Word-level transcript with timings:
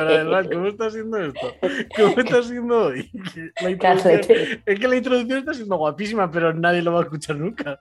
¿cómo 0.52 0.66
está 0.66 0.86
haciendo 0.86 1.18
esto? 1.18 1.54
¿Cómo 1.96 2.18
está 2.18 2.38
haciendo 2.38 2.78
hoy? 2.86 3.10
La 3.62 3.70
introducción- 3.70 4.20
es 4.66 4.80
que 4.80 4.88
la 4.88 4.96
introducción 4.96 5.38
está 5.38 5.54
siendo 5.54 5.76
guapísima, 5.76 6.30
pero 6.30 6.52
nadie 6.52 6.82
lo 6.82 6.92
va 6.92 7.00
a 7.00 7.02
escuchar 7.04 7.36
nunca. 7.36 7.80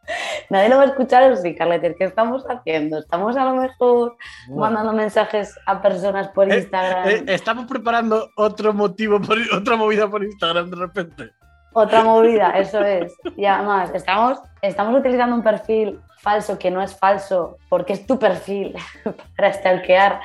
Nadie 0.49 0.69
lo 0.69 0.77
va 0.77 0.83
a 0.83 0.87
escuchar, 0.87 1.31
o 1.31 1.35
sí, 1.35 1.55
Carleter, 1.55 1.95
¿qué 1.97 2.05
estamos 2.05 2.43
haciendo? 2.49 2.99
Estamos 2.99 3.35
a 3.37 3.45
lo 3.45 3.55
mejor 3.61 4.15
mandando 4.49 4.93
mensajes 4.93 5.55
a 5.65 5.81
personas 5.81 6.27
por 6.29 6.51
Eh, 6.51 6.57
Instagram. 6.59 7.07
eh, 7.09 7.23
estamos 7.27 7.65
preparando 7.65 8.29
otro 8.37 8.73
motivo, 8.73 9.19
por, 9.21 9.37
otra 9.53 9.75
movida 9.75 10.09
por 10.09 10.23
Instagram 10.23 10.69
de 10.69 10.75
repente. 10.75 11.31
Otra 11.77 12.03
movida, 12.05 12.51
eso 12.57 12.81
es. 12.81 13.13
Y 13.35 13.45
además, 13.45 13.91
estamos, 13.93 14.39
estamos 14.61 14.97
utilizando 14.97 15.35
un 15.35 15.43
perfil 15.43 15.99
falso 16.21 16.57
que 16.57 16.71
no 16.71 16.81
es 16.81 16.97
falso, 16.97 17.57
porque 17.69 17.93
es 17.93 18.07
tu 18.07 18.17
perfil 18.17 18.73
para 19.35 19.51
stalkear 19.53 20.21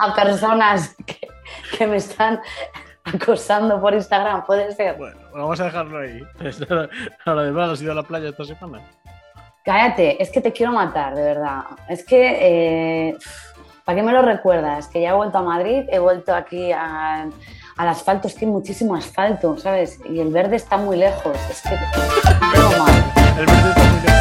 a 0.00 0.14
personas 0.14 0.96
que, 1.06 1.28
que 1.76 1.86
me 1.86 1.96
están 1.98 2.40
acosando 3.04 3.80
por 3.80 3.92
Instagram. 3.94 4.44
Puede 4.46 4.72
ser. 4.72 4.96
Bueno, 4.96 5.18
vamos 5.34 5.60
a 5.60 5.64
dejarlo 5.64 5.98
ahí. 5.98 6.22
Ahora 7.26 7.42
de 7.42 7.50
verdad, 7.52 7.72
¿has 7.72 7.82
ido 7.82 7.92
a 7.92 7.96
la 7.96 8.02
playa 8.02 8.30
esta 8.30 8.44
semana? 8.44 8.80
Cállate, 9.64 10.22
es 10.22 10.30
que 10.30 10.40
te 10.40 10.52
quiero 10.52 10.72
matar, 10.72 11.14
de 11.14 11.22
verdad. 11.22 11.64
Es 11.88 12.04
que, 12.06 13.08
eh, 13.10 13.18
¿para 13.84 13.96
qué 13.96 14.02
me 14.02 14.12
lo 14.12 14.22
recuerdas? 14.22 14.88
Que 14.88 15.02
ya 15.02 15.10
he 15.10 15.12
vuelto 15.12 15.36
a 15.36 15.42
Madrid, 15.42 15.84
he 15.90 15.98
vuelto 15.98 16.34
aquí 16.34 16.72
a- 16.72 17.28
al 17.80 17.88
asfalto, 17.88 18.28
es 18.28 18.34
que 18.34 18.44
hay 18.44 18.50
muchísimo 18.50 18.94
asfalto, 18.94 19.56
¿sabes? 19.56 19.98
Y 20.06 20.20
el 20.20 20.30
verde 20.30 20.56
está 20.56 20.76
muy 20.76 20.98
lejos, 20.98 21.34
es 21.50 21.62
que 21.62 21.70
tengo 21.70 22.76
mal. 22.76 22.92
El 23.38 23.46
verde 23.46 23.70
está 23.70 23.84
muy 23.84 24.00
lejos. 24.02 24.20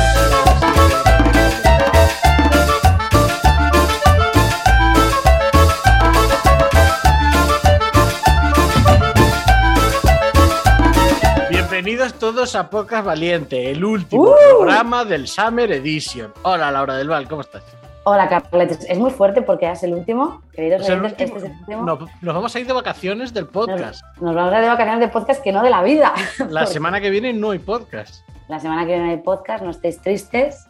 Bienvenidos 11.49 12.13
todos 12.13 12.55
a 12.55 12.69
Pocas 12.69 13.03
Valiente, 13.03 13.71
el 13.71 13.83
último 13.83 14.23
¡Uh! 14.23 14.35
programa 14.51 15.03
del 15.03 15.27
Summer 15.27 15.69
Edition. 15.73 16.33
Hola 16.43 16.71
Laura 16.71 16.95
del 16.95 17.09
Val, 17.09 17.27
¿cómo 17.27 17.41
estás? 17.41 17.63
Hola, 18.03 18.29
Carletes. 18.29 18.85
Es 18.89 18.97
muy 18.97 19.11
fuerte 19.11 19.41
porque 19.41 19.69
es 19.69 19.83
el 19.83 19.93
último. 19.93 20.41
Queridos 20.53 20.87
el 20.87 21.01
último- 21.01 21.07
este 21.07 21.23
es 21.25 21.43
el 21.43 21.51
último. 21.59 21.83
No, 21.83 21.99
nos 22.21 22.35
vamos 22.35 22.55
a 22.55 22.59
ir 22.59 22.65
de 22.65 22.73
vacaciones 22.73 23.33
del 23.33 23.47
podcast. 23.47 24.03
Nos 24.21 24.33
vamos 24.35 24.53
a 24.53 24.57
ir 24.57 24.63
de 24.63 24.69
vacaciones 24.69 24.99
de 25.01 25.07
podcast 25.09 25.43
que 25.43 25.51
no 25.51 25.61
de 25.61 25.69
la 25.69 25.83
vida. 25.83 26.13
La 26.49 26.65
semana 26.65 27.01
que 27.01 27.09
viene 27.09 27.33
no 27.33 27.51
hay 27.51 27.59
podcast. 27.59 28.25
La 28.47 28.59
semana 28.59 28.85
que 28.85 28.93
viene 28.93 29.11
hay 29.11 29.17
podcast, 29.17 29.63
no 29.63 29.71
estéis 29.71 29.99
tristes. 29.99 30.65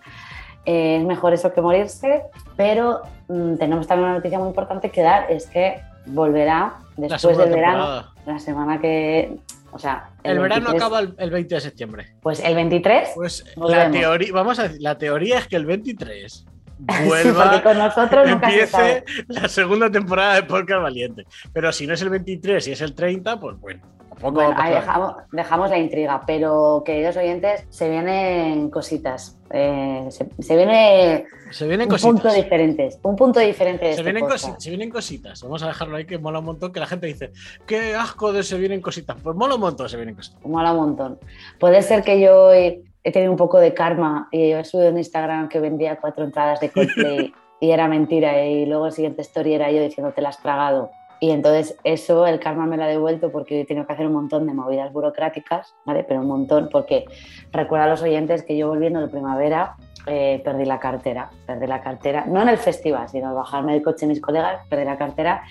Eh, 0.66 0.98
es 0.98 1.06
mejor 1.06 1.34
eso 1.34 1.54
que 1.54 1.62
morirse. 1.62 2.24
Pero 2.58 3.02
mm, 3.28 3.56
tenemos 3.56 3.88
también 3.88 4.10
una 4.10 4.18
noticia 4.18 4.40
muy 4.40 4.50
importante 4.50 4.90
que 4.90 5.02
dar: 5.02 5.32
es 5.32 5.46
que 5.48 5.82
volverá 6.08 6.80
después 6.98 7.38
del 7.38 7.52
verano. 7.52 8.12
La 8.26 8.40
semana 8.40 8.82
que. 8.82 9.38
O 9.72 9.78
sea, 9.78 10.10
El, 10.24 10.40
verano 10.40 10.72
23 10.72 10.82
acaba 10.82 11.00
el, 11.00 11.14
el 11.20 11.30
20 11.30 11.56
de 11.56 11.62
septiembre. 11.62 12.16
Pues 12.22 12.40
el 12.40 12.56
23. 12.56 13.12
Pues 13.14 13.46
la 13.56 13.92
teoría, 13.92 14.34
vamos 14.34 14.58
a 14.58 14.64
decir, 14.64 14.82
la 14.82 14.98
teoría 14.98 15.38
es 15.38 15.48
que 15.48 15.58
el 15.58 15.68
23 15.68 16.44
porque 16.44 16.59
vuelva, 16.80 17.62
con 17.62 17.78
nosotros 17.78 18.30
nunca 18.30 18.50
empiece 18.50 19.04
la 19.28 19.48
segunda 19.48 19.92
temporada 19.92 20.36
de 20.36 20.44
Podcast 20.44 20.82
Valiente. 20.82 21.26
Pero 21.54 21.72
si 21.72 21.86
no 21.86 21.94
es 21.94 22.02
el 22.02 22.10
23 22.10 22.68
y 22.68 22.72
es 22.72 22.82
el 22.82 22.94
30, 22.94 23.40
pues 23.40 23.60
bueno, 23.60 23.82
tampoco 24.10 24.32
Bueno, 24.34 24.54
ahí 24.58 24.74
dejamos, 24.74 25.16
dejamos 25.32 25.70
la 25.70 25.78
intriga, 25.78 26.22
pero 26.26 26.84
queridos 26.86 27.18
oyentes, 27.18 27.66
se 27.70 27.90
vienen 27.90 28.70
cositas. 28.70 29.36
Eh, 29.52 30.08
se, 30.10 30.30
se 30.40 30.56
viene 30.56 31.26
Se 31.50 31.66
vienen 31.68 31.92
un 31.92 31.98
punto 31.98 32.24
cositas. 32.24 32.36
diferente. 32.36 32.90
Un 33.02 33.16
punto 33.16 33.40
diferente 33.40 33.86
de 33.86 33.94
Se 33.94 34.02
este 34.02 34.12
vienen, 34.12 34.30
se 34.60 34.70
vienen 34.70 34.90
cositas. 34.92 35.42
Vamos 35.42 35.64
a 35.64 35.68
dejarlo 35.68 35.98
ahí 35.98 36.06
que 36.06 36.20
mola 36.20 36.40
un 36.40 36.46
montón. 36.46 36.72
Que 36.72 36.80
la 36.80 36.86
gente 36.88 37.08
dice, 37.08 37.32
qué 37.66 37.96
asco 37.96 38.32
de 38.32 38.44
se 38.44 38.58
vienen 38.58 38.82
cositas. 38.82 39.18
Pues 39.22 39.36
mola 39.36 39.56
un 39.56 39.62
montón, 39.62 39.90
se 39.90 39.96
vienen 39.98 40.16
cositas. 40.16 40.46
Mola 40.46 40.72
un 40.74 40.78
montón. 40.78 41.20
Puede 41.60 41.82
ser 41.82 42.04
que 42.04 42.22
yo 42.22 42.54
he, 42.54 42.84
he 43.10 43.12
tenido 43.12 43.32
un 43.32 43.38
poco 43.38 43.60
de 43.60 43.74
karma 43.74 44.28
y 44.32 44.52
he 44.52 44.64
subido 44.64 44.90
en 44.90 44.98
Instagram 44.98 45.50
que 45.50 45.60
vendía 45.60 45.98
cuatro 45.98 46.24
entradas 46.24 46.60
de 46.60 46.70
Coldplay 46.70 47.34
y 47.60 47.72
era 47.72 47.88
mentira 47.88 48.46
y 48.46 48.66
luego 48.66 48.88
el 48.88 48.92
siguiente 48.92 49.22
story 49.22 49.54
era 49.54 49.72
yo 49.72 49.82
diciendo 49.82 50.14
te 50.14 50.22
la 50.22 50.30
has 50.30 50.42
tragado. 50.42 50.92
Y 51.22 51.32
entonces 51.32 51.78
eso 51.84 52.26
el 52.26 52.40
karma 52.40 52.66
me 52.66 52.78
lo 52.78 52.84
ha 52.84 52.88
devuelto 52.88 53.30
porque 53.30 53.60
he 53.60 53.66
tenido 53.66 53.86
que 53.86 53.92
hacer 53.92 54.08
un 54.08 54.14
montón 54.14 54.48
de 54.48 54.54
movidas 54.54 54.94
burocráticas, 54.94 55.76
¿vale? 55.86 56.06
Pero 56.06 56.22
un 56.22 56.28
montón 56.28 56.70
porque 56.72 57.06
recuerda 57.52 57.86
a 57.86 57.90
los 57.90 58.02
oyentes 58.02 58.44
que 58.44 58.56
yo 58.56 58.70
volviendo 58.70 59.02
de 59.02 59.10
primavera 59.10 59.76
eh, 60.08 60.42
perdí 60.46 60.64
la 60.64 60.80
cartera, 60.80 61.30
perdí 61.46 61.68
la 61.68 61.82
cartera, 61.82 62.26
no 62.26 62.42
en 62.42 62.50
el 62.50 62.58
festival, 62.58 63.10
sino 63.10 63.30
al 63.30 63.36
bajarme 63.36 63.74
del 63.74 63.84
coche 63.84 64.08
mis 64.08 64.22
colegas, 64.22 64.66
perdí 64.70 64.86
la 64.86 64.98
cartera 64.98 65.44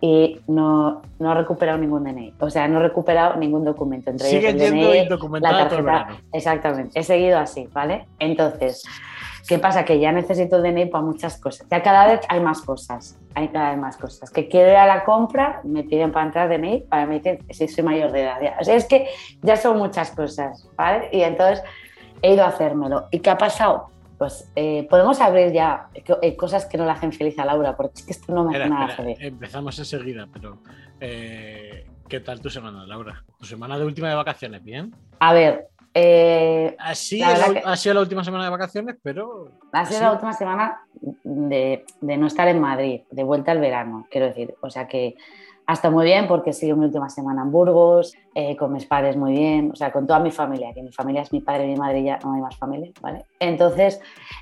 y 0.00 0.40
no, 0.46 1.02
no 1.18 1.32
he 1.32 1.34
recuperado 1.34 1.78
ningún 1.78 2.04
DNI. 2.04 2.34
O 2.40 2.48
sea, 2.48 2.66
no 2.68 2.78
he 2.78 2.82
recuperado 2.82 3.36
ningún 3.36 3.64
documento. 3.64 4.10
Entre 4.10 4.28
ellos 4.28 4.52
Siguen 4.52 4.60
el 4.60 4.70
DNI, 4.72 5.08
la 5.08 5.18
todo 5.18 5.36
el 5.36 5.42
tarjeta. 5.42 6.08
Exactamente, 6.32 6.98
he 6.98 7.02
seguido 7.02 7.38
así, 7.38 7.68
¿vale? 7.72 8.06
Entonces, 8.18 8.82
¿qué 9.46 9.58
pasa? 9.58 9.84
Que 9.84 10.00
ya 10.00 10.10
necesito 10.10 10.62
DNI 10.62 10.86
para 10.86 11.04
muchas 11.04 11.38
cosas. 11.38 11.66
Ya 11.70 11.82
cada 11.82 12.06
vez 12.06 12.20
hay 12.28 12.40
más 12.40 12.62
cosas, 12.62 13.18
hay 13.34 13.48
cada 13.48 13.70
vez 13.70 13.78
más 13.78 13.96
cosas. 13.98 14.30
Que 14.30 14.48
quiero 14.48 14.70
ir 14.70 14.76
a 14.76 14.86
la 14.86 15.04
compra, 15.04 15.60
me 15.64 15.82
piden 15.82 16.12
para 16.12 16.26
entrar 16.26 16.48
DNI, 16.48 16.84
para 16.88 17.04
mí 17.04 17.16
dicen 17.16 17.40
si 17.50 17.68
soy 17.68 17.84
mayor 17.84 18.10
de 18.10 18.22
edad. 18.22 18.38
O 18.58 18.64
sea, 18.64 18.76
es 18.76 18.86
que 18.86 19.06
ya 19.42 19.56
son 19.56 19.76
muchas 19.76 20.12
cosas, 20.12 20.66
¿vale? 20.76 21.10
Y 21.12 21.20
entonces 21.20 21.62
he 22.22 22.32
ido 22.32 22.44
a 22.44 22.48
hacérmelo. 22.48 23.08
¿Y 23.10 23.20
qué 23.20 23.28
ha 23.28 23.38
pasado? 23.38 23.90
Pues 24.20 24.52
eh, 24.54 24.86
podemos 24.90 25.18
abrir 25.22 25.50
ya 25.50 25.88
co- 26.06 26.18
eh, 26.20 26.36
cosas 26.36 26.66
que 26.66 26.76
no 26.76 26.84
le 26.84 26.90
hacen 26.90 27.10
feliz 27.10 27.38
a 27.38 27.44
Laura, 27.46 27.74
porque 27.74 27.94
es 28.00 28.04
que 28.04 28.12
esto 28.12 28.34
no 28.34 28.44
me 28.44 28.54
hace 28.54 28.68
nada 28.68 28.88
feliz. 28.88 29.16
empezamos 29.18 29.78
enseguida, 29.78 30.28
pero 30.30 30.58
eh, 31.00 31.86
¿qué 32.06 32.20
tal 32.20 32.38
tu 32.42 32.50
semana, 32.50 32.84
Laura? 32.86 33.24
¿Tu 33.38 33.46
semana 33.46 33.78
de 33.78 33.86
última 33.86 34.10
de 34.10 34.14
vacaciones? 34.16 34.62
¿Bien? 34.62 34.94
A 35.20 35.32
ver, 35.32 35.68
eh, 35.94 36.76
Así 36.78 37.18
La 37.20 37.32
es 37.32 37.38
verdad 37.38 37.54
la- 37.54 37.60
que- 37.62 37.68
ha 37.70 37.76
sido 37.76 37.94
la 37.94 38.00
última 38.02 38.22
semana 38.22 38.44
de 38.44 38.50
vacaciones, 38.50 38.96
pero 39.02 39.52
Ha 39.72 39.86
sido 39.86 39.96
así- 39.96 40.04
la 40.04 40.12
última 40.12 40.32
semana 40.34 40.80
de, 41.24 41.86
de 42.02 42.16
no 42.18 42.26
estar 42.26 42.46
en 42.46 42.60
Madrid, 42.60 43.00
de 43.10 43.22
vuelta 43.24 43.52
al 43.52 43.58
verano, 43.60 44.06
quiero 44.10 44.26
decir. 44.26 44.54
O 44.60 44.68
sea 44.68 44.86
que 44.86 45.14
ha 45.70 45.74
estado 45.74 45.94
muy 45.94 46.04
bien 46.04 46.26
porque 46.26 46.50
ha 46.50 46.52
sido 46.52 46.76
mi 46.76 46.86
última 46.86 47.08
semana 47.08 47.42
en 47.42 47.52
Burgos, 47.52 48.12
eh, 48.34 48.56
con 48.56 48.72
mis 48.72 48.86
padres 48.86 49.16
muy 49.16 49.32
bien, 49.32 49.70
o 49.72 49.76
sea, 49.76 49.92
con 49.92 50.04
toda 50.04 50.18
mi 50.18 50.32
familia, 50.32 50.74
que 50.74 50.82
mi 50.82 50.90
familia 50.90 51.22
es 51.22 51.32
mi 51.32 51.40
padre 51.40 51.66
y 51.66 51.68
mi 51.68 51.76
madre 51.76 52.00
y 52.00 52.04
ya 52.04 52.18
no 52.24 52.34
hay 52.34 52.40
más 52.40 52.56
familia, 52.56 52.90
¿vale? 53.00 53.24
Entonces, 53.38 54.00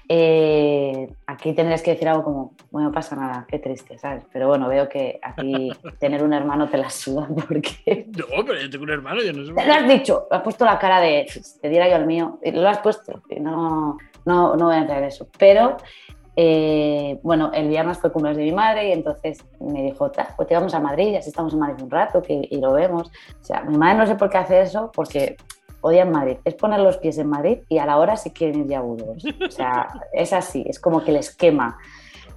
eh, 0.09 1.13
aquí 1.27 1.53
tendrías 1.53 1.83
que 1.83 1.91
decir 1.91 2.09
algo 2.09 2.25
como, 2.25 2.55
bueno, 2.71 2.89
no 2.89 2.95
pasa 2.95 3.15
nada, 3.15 3.45
qué 3.47 3.59
triste, 3.59 3.99
¿sabes? 3.99 4.25
Pero 4.33 4.49
bueno, 4.49 4.69
veo 4.69 4.89
que 4.89 5.21
aquí 5.23 5.71
tener 6.01 6.25
un 6.25 6.33
hermano 6.33 6.67
te 6.71 6.79
la 6.79 6.89
suda 6.89 7.29
porque... 7.47 8.07
No, 8.17 8.43
pero 8.47 8.61
yo 8.63 8.71
tengo 8.71 8.85
un 8.85 8.91
hermano, 8.91 9.23
yo 9.23 9.35
no 9.35 9.45
sé. 9.45 9.53
Lo 9.53 9.75
has 9.75 9.87
dicho, 9.87 10.29
has 10.31 10.41
puesto 10.41 10.65
la 10.65 10.79
cara 10.79 10.99
de 10.99 11.27
"Si 11.29 11.61
te 11.61 11.69
diera 11.69 11.91
yo 11.91 11.97
el 11.97 12.07
mío, 12.07 12.39
lo 12.43 12.69
has 12.69 12.79
puesto, 12.79 13.23
y 13.29 13.39
no, 13.39 13.99
no, 14.25 14.57
no 14.57 14.65
voy 14.65 14.77
a 14.77 14.79
entrar 14.79 14.99
en 14.99 15.09
eso. 15.09 15.29
Pero 15.39 15.77
eh, 16.41 17.19
bueno, 17.25 17.51
el 17.53 17.67
viernes 17.67 17.99
fue 17.99 18.13
cumpleaños 18.13 18.39
de 18.39 18.45
mi 18.45 18.53
madre 18.53 18.91
y 18.91 18.93
entonces 18.93 19.45
me 19.59 19.83
dijo, 19.83 20.13
"Ta, 20.13 20.35
pues 20.37 20.47
te 20.47 20.55
vamos 20.55 20.73
a 20.73 20.79
Madrid, 20.79 21.17
así 21.17 21.31
estamos 21.31 21.53
en 21.53 21.59
Madrid 21.59 21.83
un 21.83 21.91
rato 21.91 22.23
que, 22.23 22.47
y 22.49 22.61
lo 22.61 22.75
vemos. 22.75 23.09
O 23.09 23.45
sea, 23.45 23.63
mi 23.63 23.77
madre 23.77 23.99
no 23.99 24.07
sé 24.07 24.15
por 24.15 24.31
qué 24.31 24.39
hace 24.39 24.61
eso, 24.61 24.93
porque 24.95 25.37
odia 25.81 26.03
en 26.03 26.13
Madrid. 26.13 26.37
Es 26.45 26.55
poner 26.55 26.79
los 26.79 26.99
pies 26.99 27.19
en 27.19 27.29
Madrid 27.29 27.59
y 27.69 27.79
a 27.79 27.87
la 27.87 27.99
hora 27.99 28.17
sí 28.17 28.31
quieren 28.31 28.61
ir 28.61 28.69
ya 28.69 28.79
a 28.79 28.83
Burgos. 28.83 29.25
O 29.25 29.51
sea, 29.51 29.89
es 30.13 30.33
así, 30.33 30.65
es 30.69 30.79
como 30.79 31.03
que 31.03 31.11
les 31.11 31.35
quema. 31.35 31.77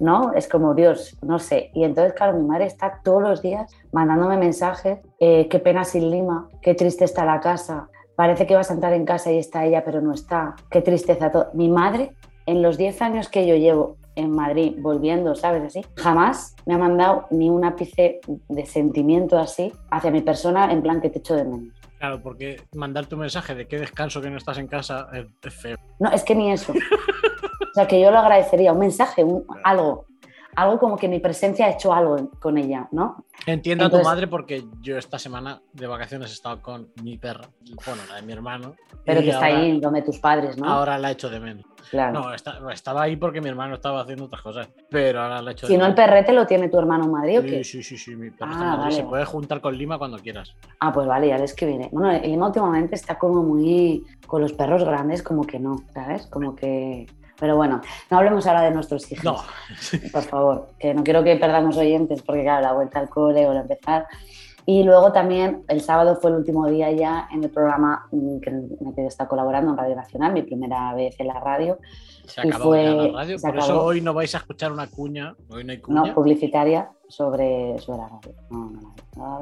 ¿no? 0.00 0.32
Es 0.32 0.48
como 0.48 0.74
Dios, 0.74 1.16
no 1.22 1.38
sé. 1.38 1.70
Y 1.72 1.84
entonces, 1.84 2.14
claro, 2.14 2.36
mi 2.36 2.44
madre 2.44 2.64
está 2.64 2.98
todos 3.04 3.22
los 3.22 3.40
días 3.40 3.70
mandándome 3.92 4.36
mensajes, 4.36 4.98
eh, 5.20 5.46
qué 5.48 5.60
pena 5.60 5.84
sin 5.84 6.10
Lima, 6.10 6.48
qué 6.60 6.74
triste 6.74 7.04
está 7.04 7.24
la 7.24 7.38
casa, 7.38 7.88
parece 8.16 8.48
que 8.48 8.56
vas 8.56 8.68
a 8.72 8.74
entrar 8.74 8.94
en 8.94 9.04
casa 9.04 9.30
y 9.30 9.38
está 9.38 9.64
ella, 9.64 9.84
pero 9.84 10.00
no 10.00 10.12
está, 10.12 10.56
qué 10.72 10.82
tristeza 10.82 11.30
todo. 11.30 11.50
Mi 11.52 11.68
madre, 11.68 12.16
en 12.46 12.62
los 12.62 12.76
10 12.76 13.02
años 13.02 13.28
que 13.28 13.46
yo 13.46 13.56
llevo 13.56 13.96
en 14.14 14.30
Madrid 14.30 14.74
volviendo, 14.78 15.34
¿sabes? 15.34 15.62
Así, 15.64 15.84
jamás 15.96 16.54
me 16.66 16.74
ha 16.74 16.78
mandado 16.78 17.26
ni 17.30 17.50
un 17.50 17.64
ápice 17.64 18.20
de 18.48 18.66
sentimiento 18.66 19.38
así 19.38 19.72
hacia 19.90 20.10
mi 20.10 20.20
persona 20.20 20.72
en 20.72 20.82
plan 20.82 21.00
que 21.00 21.10
te 21.10 21.18
echo 21.18 21.34
de 21.36 21.44
menos. 21.44 21.74
Claro, 21.98 22.20
porque 22.20 22.60
mandar 22.74 23.06
tu 23.06 23.16
mensaje 23.16 23.54
de 23.54 23.68
qué 23.68 23.78
descanso 23.78 24.20
que 24.20 24.28
no 24.28 24.36
estás 24.36 24.58
en 24.58 24.66
casa 24.66 25.08
es, 25.12 25.54
feo. 25.54 25.76
No, 26.00 26.10
es 26.10 26.24
que 26.24 26.34
ni 26.34 26.50
eso. 26.50 26.72
O 27.62 27.74
sea, 27.74 27.88
que 27.88 27.98
yo 27.98 28.10
lo 28.10 28.18
agradecería, 28.18 28.70
un 28.70 28.80
mensaje, 28.80 29.24
un, 29.24 29.46
algo. 29.64 30.04
Algo 30.54 30.78
como 30.78 30.96
que 30.96 31.08
mi 31.08 31.18
presencia 31.20 31.66
ha 31.66 31.70
hecho 31.70 31.92
algo 31.92 32.30
con 32.40 32.58
ella, 32.58 32.88
¿no? 32.92 33.24
Entiendo 33.46 33.86
a 33.86 33.90
tu 33.90 34.02
madre 34.02 34.26
porque 34.26 34.64
yo 34.80 34.98
esta 34.98 35.18
semana 35.18 35.62
de 35.72 35.86
vacaciones 35.86 36.30
he 36.30 36.34
estado 36.34 36.60
con 36.60 36.88
mi 37.02 37.16
perra, 37.16 37.48
bueno, 37.86 38.02
la 38.08 38.16
de 38.16 38.22
mi 38.22 38.32
hermano. 38.32 38.74
Pero 39.04 39.20
que 39.20 39.30
está 39.30 39.46
ahí 39.46 39.80
donde 39.80 40.02
tus 40.02 40.18
padres, 40.18 40.56
¿no? 40.58 40.68
Ahora 40.68 40.98
la 40.98 41.08
he 41.08 41.12
hecho 41.12 41.30
de 41.30 41.40
menos. 41.40 41.64
Claro. 41.90 42.22
No, 42.60 42.70
estaba 42.70 43.02
ahí 43.02 43.16
porque 43.16 43.40
mi 43.40 43.48
hermano 43.48 43.74
estaba 43.74 44.00
haciendo 44.02 44.24
otras 44.24 44.42
cosas, 44.42 44.68
pero 44.88 45.20
ahora 45.20 45.42
la 45.42 45.50
he 45.50 45.52
hecho 45.54 45.66
Si 45.66 45.76
no, 45.76 45.86
el 45.86 45.94
perrete 45.94 46.32
lo 46.32 46.46
tiene 46.46 46.68
tu 46.68 46.78
hermano 46.78 47.04
en 47.04 47.10
Madrid 47.10 47.40
o 47.40 47.42
qué? 47.42 47.64
Sí, 47.64 47.82
sí, 47.82 47.98
sí, 47.98 48.14
mi 48.14 48.30
perro 48.30 48.52
ah, 48.54 48.88
Se 48.90 49.02
puede 49.02 49.24
juntar 49.24 49.60
con 49.60 49.76
Lima 49.76 49.98
cuando 49.98 50.18
quieras. 50.18 50.54
Ah, 50.80 50.92
pues 50.92 51.06
vale, 51.06 51.28
ya 51.28 51.38
les 51.38 51.54
que 51.54 51.66
viene. 51.66 51.88
Bueno, 51.92 52.12
Lima 52.20 52.46
últimamente 52.46 52.94
está 52.94 53.18
como 53.18 53.42
muy. 53.42 54.04
con 54.26 54.40
los 54.40 54.52
perros 54.52 54.84
grandes, 54.84 55.22
como 55.22 55.44
que 55.44 55.58
no, 55.58 55.84
¿sabes? 55.92 56.26
Como 56.26 56.54
que. 56.54 57.06
Pero 57.38 57.56
bueno, 57.56 57.80
no 58.10 58.18
hablemos 58.18 58.46
ahora 58.46 58.62
de 58.62 58.70
nuestros 58.70 59.10
hijos. 59.10 59.24
No. 59.24 59.36
Por 60.12 60.22
favor, 60.22 60.68
que 60.78 60.94
no 60.94 61.02
quiero 61.02 61.24
que 61.24 61.36
perdamos 61.36 61.76
oyentes 61.76 62.22
porque, 62.22 62.42
claro, 62.42 62.62
la 62.62 62.72
vuelta 62.72 63.00
al 63.00 63.08
cole 63.08 63.46
o 63.46 63.52
el 63.52 63.58
empezar. 63.58 64.06
Y 64.64 64.84
luego 64.84 65.12
también 65.12 65.64
el 65.68 65.80
sábado 65.80 66.16
fue 66.20 66.30
el 66.30 66.36
último 66.36 66.68
día 66.68 66.92
ya 66.92 67.28
en 67.32 67.42
el 67.42 67.50
programa 67.50 68.06
que 68.10 68.50
el 68.50 68.94
que 68.94 69.06
está 69.06 69.26
colaborando 69.26 69.72
en 69.72 69.76
Radio 69.76 69.96
Nacional, 69.96 70.32
mi 70.32 70.42
primera 70.42 70.94
vez 70.94 71.18
en 71.18 71.26
la 71.26 71.40
radio. 71.40 71.78
Se 72.26 72.42
acabó 72.42 72.64
fue, 72.66 72.84
la 72.84 73.08
radio, 73.08 73.36
por 73.40 73.58
eso 73.58 73.84
hoy 73.84 74.00
no 74.00 74.14
vais 74.14 74.32
a 74.36 74.38
escuchar 74.38 74.70
una 74.70 74.86
cuña, 74.86 75.34
hoy 75.50 75.64
no 75.64 75.72
hay 75.72 75.78
cuña. 75.78 76.02
No, 76.02 76.14
publicitaria 76.14 76.88
sobre, 77.08 77.76
sobre 77.80 78.02
la 78.02 78.08
radio. 78.08 78.34
No, 78.50 78.70
no, 78.70 78.94
no, 79.16 79.40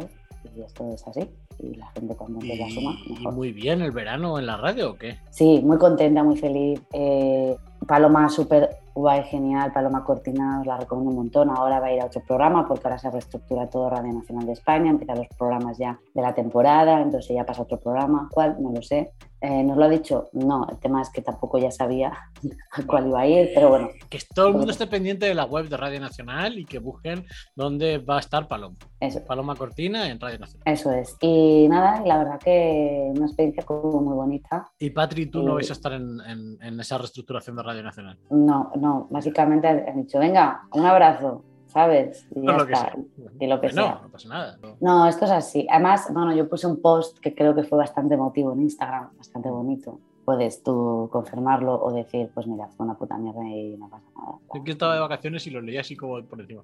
y 0.57 0.63
esto 0.63 0.89
es 0.91 1.07
así 1.07 1.29
y 1.63 1.75
la 1.75 1.87
gente 1.93 2.17
cuando 2.17 2.41
se 2.41 2.57
la 2.57 2.69
suma. 2.71 2.97
¿Y 3.07 3.27
muy 3.29 3.53
bien 3.53 3.83
el 3.83 3.91
verano 3.91 4.39
en 4.39 4.47
la 4.47 4.57
radio 4.57 4.93
o 4.93 4.95
qué? 4.97 5.19
Sí, 5.31 5.61
muy 5.63 5.79
contenta, 5.79 6.23
muy 6.23 6.37
feliz. 6.37 6.81
Eh, 6.93 7.57
Paloma 7.87 8.29
súper 8.29 8.69
guay, 8.95 9.25
genial. 9.25 9.73
Paloma 9.73 10.05
Cortina 10.05 10.61
os 10.61 10.67
la 10.67 10.77
recomiendo 10.77 11.11
un 11.11 11.17
montón. 11.17 11.51
Ahora 11.51 11.81
va 11.81 11.87
a 11.87 11.93
ir 11.93 12.01
a 12.01 12.07
otro 12.07 12.23
programa 12.27 12.67
porque 12.67 12.87
ahora 12.87 12.99
se 12.99 13.11
reestructura 13.11 13.69
todo 13.69 13.91
Radio 13.91 14.13
Nacional 14.13 14.47
de 14.47 14.53
España. 14.53 14.91
Empiezan 14.91 15.19
los 15.19 15.29
programas 15.39 15.79
ya 15.79 15.99
de 16.15 16.23
la 16.23 16.35
temporada, 16.35 17.01
entonces 17.01 17.35
ya 17.35 17.45
pasa 17.45 17.63
otro 17.63 17.79
programa. 17.79 18.29
¿Cuál? 18.31 18.57
No 18.61 18.71
lo 18.71 18.83
sé. 18.83 19.13
Eh, 19.41 19.63
¿Nos 19.63 19.77
lo 19.77 19.85
ha 19.85 19.89
dicho? 19.89 20.29
No, 20.33 20.67
el 20.71 20.79
tema 20.79 21.01
es 21.01 21.11
que 21.11 21.23
tampoco 21.23 21.59
ya 21.59 21.71
sabía 21.71 22.13
a 22.73 22.83
cuál 22.87 23.09
iba 23.09 23.21
a 23.21 23.27
ir, 23.27 23.51
pero 23.55 23.71
bueno. 23.71 23.89
Que 24.09 24.19
todo 24.35 24.49
el 24.49 24.55
mundo 24.55 24.71
esté 24.71 24.87
pendiente 24.87 25.27
de 25.27 25.35
la 25.35 25.45
web 25.45 25.69
de 25.69 25.77
Radio 25.77 26.01
Nacional 26.01 26.59
y 26.59 26.65
que 26.65 26.79
busquen 26.79 27.25
dónde 27.55 27.99
va 27.99 28.17
a 28.17 28.21
estar 28.21 28.49
Paloma. 28.49 28.77
Eso. 29.01 29.25
Paloma 29.25 29.57
Cortina 29.57 30.09
en 30.09 30.21
Radio 30.21 30.39
Nacional. 30.39 30.63
Eso 30.67 30.93
es. 30.93 31.17
Y 31.21 31.67
nada, 31.69 32.03
la 32.05 32.19
verdad 32.19 32.39
que 32.39 33.11
una 33.15 33.27
experiencia 33.27 33.63
como 33.63 34.01
muy 34.01 34.15
bonita. 34.15 34.71
¿Y 34.79 34.91
Patri, 34.91 35.27
tú 35.27 35.43
no 35.43 35.55
vais 35.55 35.71
a 35.71 35.73
estar 35.73 35.93
en, 35.93 36.21
en, 36.61 36.81
esa 36.81 36.99
reestructuración 36.99 37.57
de 37.57 37.63
Radio 37.63 37.83
Nacional? 37.83 38.19
No, 38.31 38.71
no. 38.77 39.09
Básicamente 39.11 39.69
han 39.69 40.03
dicho, 40.03 40.19
venga, 40.19 40.63
un 40.73 40.85
abrazo. 40.85 41.45
¿Sabes? 41.71 42.27
Y 42.35 42.47
ya 42.47 42.57
está. 42.57 42.97
Y 43.39 43.47
lo 43.47 43.61
que 43.61 43.71
sea. 43.71 43.95
No, 43.95 44.03
no 44.03 44.09
pasa 44.11 44.29
nada. 44.29 44.59
No. 44.81 45.07
esto 45.07 45.25
es 45.25 45.31
así. 45.31 45.67
Además, 45.71 46.09
bueno, 46.13 46.35
yo 46.35 46.49
puse 46.49 46.67
un 46.67 46.81
post 46.81 47.19
que 47.19 47.35
creo 47.35 47.55
que 47.55 47.65
fue 47.65 47.79
bastante 47.79 48.15
emotivo 48.15 48.53
en 48.53 48.63
Instagram, 48.63 49.17
bastante 49.17 49.51
bonito. 49.51 50.01
Puedes 50.25 50.63
tú 50.63 51.09
confirmarlo 51.11 51.81
o 51.83 51.93
decir, 51.93 52.31
pues 52.35 52.47
mira, 52.47 52.69
fue 52.69 52.85
una 52.85 52.95
puta 52.95 53.17
mierda 53.17 53.43
y 53.49 53.77
no 53.77 53.89
pasa 53.89 54.07
nada. 54.17 54.39
Yo 54.55 54.65
que 54.65 54.73
estaba 54.73 54.95
de 54.95 55.01
vacaciones 55.01 55.47
y 55.47 55.51
lo 55.51 55.61
leí 55.61 55.77
así 55.77 55.97
como 55.97 56.23
por 56.25 56.41
encima. 56.41 56.63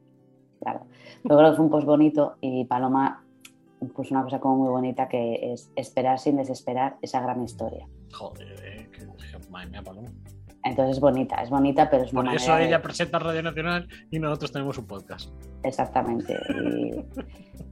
Claro. 0.60 0.80
Pero 1.22 1.36
creo 1.36 1.50
que 1.50 1.56
fue 1.56 1.64
un 1.64 1.70
post 1.70 1.86
bonito 1.86 2.36
y 2.40 2.64
Paloma 2.64 3.22
puso 3.94 4.14
una 4.14 4.24
cosa 4.24 4.40
como 4.40 4.56
muy 4.56 4.68
bonita 4.68 5.08
que 5.08 5.52
es 5.52 5.70
esperar 5.76 6.18
sin 6.18 6.36
desesperar 6.36 6.96
esa 7.02 7.20
gran 7.20 7.42
historia. 7.42 7.86
Joder, 8.12 8.56
eh, 8.64 8.90
que, 8.90 9.06
madre 9.50 9.70
mía, 9.70 9.82
Paloma. 9.82 10.10
Entonces 10.66 10.96
es 10.96 11.00
bonita, 11.00 11.36
es 11.36 11.50
bonita, 11.50 11.88
pero 11.88 12.04
es 12.04 12.10
Por 12.10 12.26
eso 12.34 12.58
ella 12.58 12.82
presenta 12.82 13.18
Radio 13.18 13.42
Nacional 13.42 13.88
y 14.10 14.18
nosotros 14.18 14.52
tenemos 14.52 14.76
un 14.78 14.86
podcast. 14.86 15.30
Exactamente. 15.62 16.36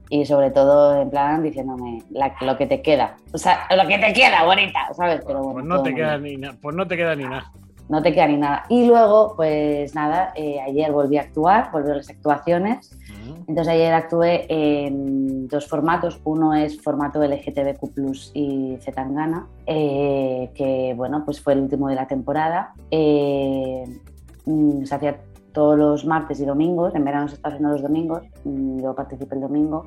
Y, 0.09 0.25
sobre 0.25 0.51
todo, 0.51 1.01
en 1.01 1.09
plan, 1.09 1.43
diciéndome 1.43 2.03
lo 2.41 2.57
que 2.57 2.67
te 2.67 2.81
queda. 2.81 3.17
O 3.33 3.37
sea, 3.37 3.67
lo 3.75 3.87
que 3.87 3.97
te 3.97 4.13
queda, 4.13 4.45
bonita, 4.45 4.79
¿sabes? 4.93 5.21
Pero 5.25 5.39
bueno, 5.39 5.53
pues, 5.53 5.65
no 5.65 5.83
te 5.83 5.93
queda 5.93 6.17
ni 6.17 6.37
pues 6.37 6.75
no 6.75 6.87
te 6.87 6.95
queda 6.95 7.15
ni 7.15 7.23
nada. 7.23 7.51
No 7.89 8.01
te 8.01 8.13
queda 8.13 8.27
ni 8.27 8.37
nada. 8.37 8.63
Y 8.69 8.87
luego, 8.87 9.33
pues 9.35 9.93
nada, 9.93 10.31
eh, 10.35 10.59
ayer 10.59 10.91
volví 10.91 11.17
a 11.17 11.21
actuar, 11.21 11.69
volví 11.71 11.91
a 11.91 11.95
las 11.95 12.09
actuaciones. 12.09 12.97
Entonces 13.47 13.67
ayer 13.67 13.93
actué 13.93 14.45
en 14.49 15.47
dos 15.47 15.67
formatos. 15.67 16.19
Uno 16.23 16.53
es 16.53 16.81
formato 16.81 17.23
LGTBQ 17.23 18.31
y 18.33 18.77
Zetangana, 18.81 19.47
eh, 19.65 20.51
que 20.55 20.93
bueno, 20.95 21.23
pues 21.25 21.41
fue 21.41 21.53
el 21.53 21.59
último 21.61 21.87
de 21.87 21.95
la 21.95 22.07
temporada. 22.07 22.73
Eh, 22.91 23.83
mm, 24.45 24.83
se 24.83 24.95
hacía 24.95 25.21
todos 25.51 25.77
los 25.77 26.05
martes 26.05 26.39
y 26.41 26.45
domingos, 26.45 26.93
en 26.95 27.05
verano 27.05 27.27
se 27.29 27.35
está 27.35 27.49
haciendo 27.49 27.69
los 27.69 27.81
domingos, 27.81 28.23
mm, 28.43 28.81
yo 28.81 28.93
participé 28.93 29.35
el 29.35 29.41
domingo. 29.41 29.85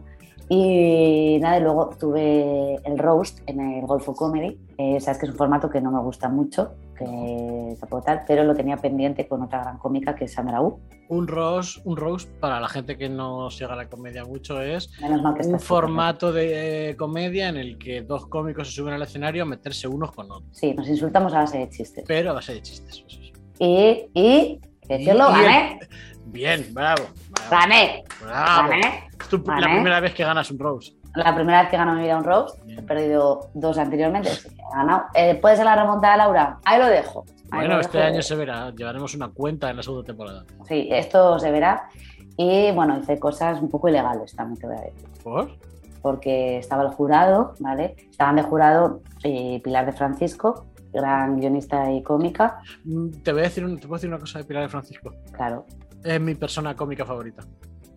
Y 0.49 1.39
nada, 1.43 1.59
y 1.59 1.63
luego 1.63 1.91
tuve 1.99 2.77
el 2.77 2.99
roast 2.99 3.41
en 3.47 3.61
el 3.61 3.87
Golfo 3.87 4.15
Comedy. 4.15 4.59
Eh, 4.79 4.99
sabes 4.99 5.19
que 5.19 5.27
es 5.27 5.33
un 5.33 5.37
formato 5.37 5.69
que 5.69 5.81
no 5.83 5.91
me 5.91 6.01
gusta 6.01 6.31
mucho, 6.31 6.73
que 6.99 7.77
tal, 8.05 8.23
pero 8.27 8.45
lo 8.45 8.55
tenía 8.55 8.77
pendiente 8.77 9.29
con 9.29 9.43
otra 9.43 9.61
gran 9.61 9.79
cómica 9.79 10.15
que 10.15 10.25
es 10.25 10.33
Sandra 10.33 10.61
U. 10.61 10.81
Un 11.09 11.27
roast, 11.27 11.79
un 11.85 11.97
roast 11.97 12.29
para 12.39 12.61
la 12.61 12.69
gente 12.69 12.99
que 12.99 13.09
no 13.09 13.51
siga 13.51 13.75
la 13.75 13.89
comedia 13.89 14.25
mucho 14.25 14.61
es 14.61 14.91
un 15.01 15.61
formato 15.61 16.33
de 16.33 16.95
comedia 16.99 17.49
en 17.49 17.57
el 17.57 17.79
que 17.79 18.03
dos 18.03 18.27
cómicos 18.27 18.69
se 18.69 18.75
suben 18.75 18.95
al 18.95 19.03
escenario 19.03 19.45
a 19.45 19.47
meterse 19.47 19.89
unos 19.89 20.13
con 20.13 20.31
otros. 20.31 20.51
Sí, 20.53 20.75
nos 20.75 20.89
insultamos 20.89 21.33
a 21.33 21.39
base 21.41 21.59
de 21.59 21.69
chistes. 21.71 22.05
Pero 22.07 22.31
a 22.31 22.35
base 22.35 22.55
de 22.55 22.63
chistes. 22.63 23.01
Pues 23.01 23.33
y, 23.61 24.11
y, 24.15 24.61
decirlo, 24.87 25.29
gané. 25.29 25.81
Bien, 26.27 26.67
bravo. 26.73 27.05
Gané. 27.51 28.05
Gané. 28.23 29.09
Es 29.19 29.29
tu, 29.29 29.43
la 29.47 29.67
primera 29.67 30.01
vez 30.01 30.15
que 30.15 30.25
ganas 30.25 30.51
un 30.51 30.59
Rose. 30.59 30.98
La 31.19 31.35
primera 31.35 31.63
vez 31.63 31.71
que 31.71 31.77
gano 31.77 31.95
mi 31.95 32.03
vida 32.03 32.17
un 32.17 32.23
Rose. 32.23 32.61
He 32.69 32.81
perdido 32.83 33.51
dos 33.53 33.77
anteriormente. 33.77 34.29
He 34.31 34.77
ganado. 34.77 35.07
Eh, 35.15 35.35
¿Puede 35.35 35.57
ser 35.57 35.65
la 35.65 35.75
remontada, 35.75 36.17
Laura? 36.17 36.61
Ahí 36.65 36.79
lo 36.79 36.87
dejo. 36.87 37.25
bueno, 37.51 37.81
este 37.81 38.01
año 38.01 38.23
se 38.23 38.37
verá. 38.37 38.71
Llevaremos 38.71 39.17
una 39.17 39.29
cuenta 39.29 39.69
en 39.69 39.79
la 39.79 39.83
segunda 39.83 40.07
temporada. 40.07 40.45
Sí, 40.69 40.89
esto 40.93 41.37
se 41.41 41.51
verá. 41.51 41.89
Y 42.37 42.71
bueno, 42.71 42.97
hice 43.01 43.19
cosas 43.19 43.61
un 43.61 43.69
poco 43.69 43.89
ilegales 43.89 44.33
también 44.37 44.61
te 44.61 44.69
voy 44.69 44.77
a 44.77 44.81
decir. 44.83 45.09
¿Por? 45.25 45.51
Porque 46.03 46.59
estaba 46.59 46.85
el 46.85 46.91
jurado, 46.91 47.55
¿vale? 47.59 47.97
Estaban 47.99 48.37
de 48.37 48.43
jurado 48.43 49.03
eh, 49.25 49.61
Pilar 49.65 49.87
de 49.87 49.93
Francisco, 49.93 50.67
gran 50.93 51.41
guionista 51.41 51.91
y 51.91 52.01
cómica. 52.05 52.61
Mm, 52.85 53.11
te 53.25 53.33
voy 53.33 53.41
a 53.41 53.45
decir, 53.45 53.65
¿te 53.65 53.89
puedo 53.89 53.95
decir 53.95 54.09
una 54.09 54.21
cosa 54.21 54.39
de 54.39 54.45
Pilar 54.45 54.63
de 54.63 54.69
Francisco. 54.69 55.11
Claro. 55.33 55.67
Es 56.05 56.21
mi 56.21 56.37
persona 56.37 56.77
cómica 56.77 57.05
favorita. 57.05 57.43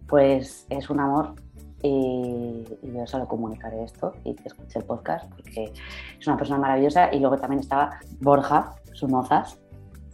Pues 0.07 0.65
es 0.71 0.89
un 0.89 1.00
amor 1.00 1.35
y, 1.83 2.63
yo 2.82 3.08
solo 3.08 3.27
comunicaré 3.27 3.84
esto 3.84 4.13
y 4.24 4.34
que 4.36 4.48
escuche 4.48 4.79
el 4.79 4.86
podcast 4.86 5.29
porque 5.32 5.72
es 6.20 6.27
una 6.27 6.38
persona 6.38 6.60
maravillosa. 6.60 7.13
Y 7.13 7.20
luego 7.20 7.38
también 7.38 7.60
estaba 7.60 8.00
Borja 8.20 8.75
Sumozas, 8.94 9.60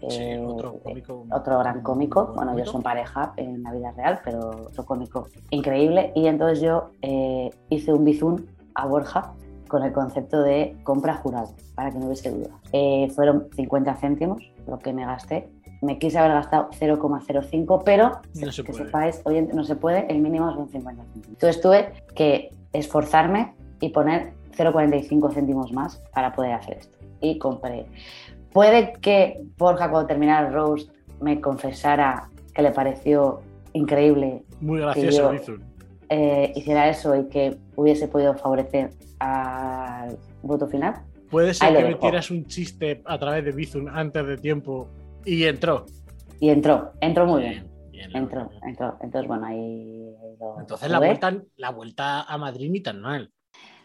eh, 0.02 0.40
otro, 0.46 0.80
cómico, 0.80 1.26
otro, 1.32 1.60
gran 1.60 1.82
cómico. 1.82 2.34
Bueno, 2.36 2.54
ellos 2.54 2.70
son 2.70 2.84
pareja 2.84 3.34
en 3.38 3.64
la 3.64 3.72
vida 3.72 3.92
real, 3.92 4.20
pero 4.24 4.50
otro 4.68 4.86
cómico 4.86 5.28
increíble. 5.50 6.12
Y 6.16 6.28
entonces 6.28 6.62
yo 6.62 6.92
eh, 7.02 7.50
hice 7.70 7.94
un 7.94 8.06
bizún 8.06 8.48
a 8.76 8.86
Borja 8.86 9.34
con 9.68 9.84
el 9.84 9.92
concepto 9.92 10.42
de 10.44 10.78
compra 10.84 11.16
jurado, 11.16 11.50
para 11.76 11.92
que 11.92 12.00
no 12.00 12.06
hubiese 12.06 12.32
duda. 12.32 12.50
Eh, 12.72 13.10
fueron 13.14 13.50
50 13.56 13.96
céntimos 13.96 14.52
lo 14.68 14.80
que 14.80 14.94
me 14.94 15.06
gasté 15.06 15.50
me 15.82 16.00
quise 16.00 16.18
haber 16.18 16.32
gastado 16.32 16.70
0,05, 16.72 17.84
pero 17.84 18.22
que 18.34 18.74
sepáis, 18.74 19.22
hoy 19.26 19.42
no 19.54 19.64
se 19.64 19.76
puede, 19.76 20.12
el 20.12 20.20
mínimo 20.20 20.50
es 20.50 20.58
un 20.58 20.70
50 20.70 21.04
céntimos. 21.04 21.28
Entonces 21.28 21.62
tuve 21.62 21.92
que 22.16 22.50
esforzarme 22.74 23.54
y 23.80 23.90
poner 23.90 24.34
0,45 24.58 25.34
céntimos 25.34 25.72
más 25.72 25.98
para 26.14 26.34
poder 26.34 26.54
hacer 26.54 26.78
esto. 26.78 26.98
Y 27.22 27.38
compré. 27.38 27.86
Puede 28.54 28.94
que 28.94 29.42
Borja 29.58 29.90
cuando 29.90 30.08
terminara 30.08 30.48
el 30.48 30.54
roast 30.54 30.90
me 31.22 31.40
confesara 31.42 32.30
que 32.54 32.62
le 32.62 32.72
pareció 32.72 33.42
increíble. 33.74 34.44
Muy 34.62 34.80
gracioso, 34.80 35.32
que 35.32 35.60
eh, 36.10 36.54
hiciera 36.56 36.90
eso 36.90 37.16
y 37.16 37.28
que 37.28 37.58
hubiese 37.76 38.08
podido 38.08 38.34
favorecer 38.36 38.92
al 39.20 40.18
voto 40.42 40.68
final. 40.68 40.96
Puede 41.30 41.54
ser 41.54 41.76
que 41.76 41.84
metieras 41.84 42.32
un 42.32 42.46
chiste 42.46 43.02
a 43.06 43.20
través 43.20 43.44
de 43.44 43.52
Bizun 43.52 43.90
antes 43.90 44.26
de 44.26 44.38
tiempo 44.38 44.88
y 45.28 45.44
entró. 45.44 45.86
Y 46.40 46.50
entró, 46.50 46.94
entró 47.02 47.26
muy 47.26 47.42
bien. 47.42 47.70
entró, 48.14 48.50
entró. 48.66 48.98
Entonces, 49.02 49.28
bueno, 49.28 49.46
ahí 49.46 50.16
Entonces 50.60 50.90
la 50.90 51.00
vuelta, 51.00 51.34
la 51.58 51.72
vuelta 51.72 52.22
a 52.24 52.38
Madrid 52.38 52.72
ni 52.72 52.82
tan 52.82 53.02
mal. 53.02 53.32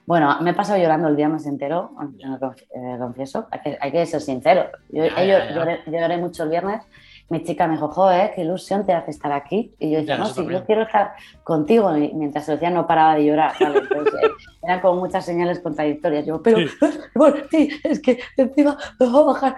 Bueno, 0.06 0.40
me 0.40 0.50
he 0.50 0.54
pasado 0.54 0.78
llorando 0.80 1.08
el 1.08 1.16
día 1.16 1.28
más 1.28 1.46
entero, 1.46 1.92
eh, 2.20 2.96
confieso. 2.98 3.46
Hay 3.80 3.92
que, 3.92 4.06
ser 4.06 4.20
sincero. 4.20 4.68
Yo, 4.90 5.04
lloré, 5.06 6.18
mucho 6.18 6.44
el 6.44 6.50
viernes 6.50 6.82
mi 7.28 7.42
chica 7.42 7.66
me 7.66 7.74
dijo, 7.74 7.88
joder, 7.88 8.32
qué 8.34 8.42
ilusión 8.42 8.84
te 8.84 8.92
hace 8.92 9.10
estar 9.10 9.32
aquí. 9.32 9.74
Y 9.78 9.90
yo 9.90 9.98
decía, 10.00 10.18
no, 10.18 10.26
si 10.26 10.46
yo 10.46 10.64
quiero 10.64 10.82
estar 10.82 11.14
contigo. 11.44 11.96
Y 11.96 12.12
mientras 12.14 12.46
lo 12.48 12.54
decía 12.54 12.70
no 12.70 12.86
paraba 12.86 13.14
de 13.14 13.24
llorar. 13.24 13.52
Entonces, 13.58 14.14
eh, 14.22 14.30
eran 14.62 14.80
como 14.80 15.00
muchas 15.00 15.24
señales 15.24 15.60
contradictorias. 15.60 16.26
Yo, 16.26 16.42
pero, 16.42 16.58
bueno, 17.14 17.36
sí, 17.50 17.70
es 17.84 18.00
que 18.00 18.18
encima 18.36 18.76
me 19.00 19.06
voy 19.06 19.22
a 19.22 19.26
bajar. 19.26 19.56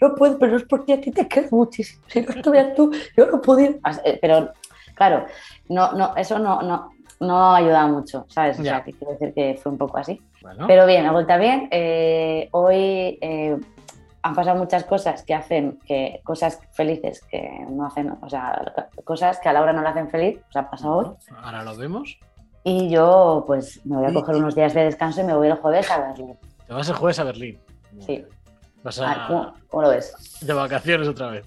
No 0.00 0.14
puedo, 0.14 0.38
pero 0.38 0.56
es 0.56 0.64
porque 0.64 0.94
a 0.94 1.00
ti 1.00 1.10
te 1.10 1.26
quedas 1.26 1.52
muchísimo. 1.52 2.02
Si 2.06 2.20
no 2.20 2.30
estuvieras 2.30 2.74
tú, 2.74 2.92
yo 3.16 3.26
no 3.26 3.40
podía. 3.40 3.74
Eh, 4.04 4.18
pero 4.20 4.52
Claro, 5.00 5.24
no, 5.70 5.92
no, 5.92 6.14
eso 6.14 6.38
no, 6.38 6.60
no, 6.60 6.90
no 7.20 7.54
ayuda 7.54 7.86
mucho, 7.86 8.26
¿sabes? 8.28 8.60
O 8.60 8.62
sea, 8.62 8.84
que 8.84 8.92
quiero 8.92 9.14
decir 9.14 9.32
que 9.32 9.54
fue 9.54 9.72
un 9.72 9.78
poco 9.78 9.96
así. 9.96 10.20
Pero 10.66 10.86
bien, 10.86 11.04
la 11.04 11.12
vuelta 11.12 11.38
bien. 11.38 11.68
Eh, 11.70 12.50
hoy 12.50 13.18
eh, 13.22 13.56
han 14.22 14.34
pasado 14.34 14.58
muchas 14.58 14.84
cosas 14.84 15.22
que 15.22 15.34
hacen, 15.34 15.78
que 15.86 16.20
cosas 16.24 16.60
felices 16.72 17.22
que 17.30 17.66
no 17.68 17.86
hacen, 17.86 18.16
o 18.20 18.28
sea, 18.28 18.60
cosas 19.04 19.38
que 19.40 19.48
a 19.48 19.52
Laura 19.52 19.72
no 19.72 19.82
le 19.82 19.88
hacen 19.88 20.10
feliz, 20.10 20.40
o 20.48 20.52
sea, 20.52 20.62
ha 20.62 20.70
pasado 20.70 20.96
hoy. 20.96 21.06
Ahora 21.42 21.64
lo 21.64 21.76
vemos. 21.76 22.18
Y 22.62 22.90
yo, 22.90 23.44
pues, 23.46 23.84
me 23.86 23.96
voy 23.96 24.10
a 24.10 24.12
coger 24.12 24.36
unos 24.36 24.54
días 24.54 24.74
de 24.74 24.84
descanso 24.84 25.22
y 25.22 25.24
me 25.24 25.34
voy 25.34 25.48
el 25.48 25.54
jueves 25.54 25.90
a 25.90 26.08
Berlín. 26.08 26.38
¿Te 26.66 26.74
vas 26.74 26.88
el 26.88 26.94
jueves 26.94 27.18
a 27.18 27.24
Berlín? 27.24 27.58
Sí. 28.00 28.24
Vas 28.82 29.00
a... 29.00 29.54
¿cómo, 29.68 29.82
lo 29.82 29.88
ves? 29.88 30.14
De 30.42 30.52
vacaciones 30.52 31.08
otra 31.08 31.28
vez. 31.28 31.46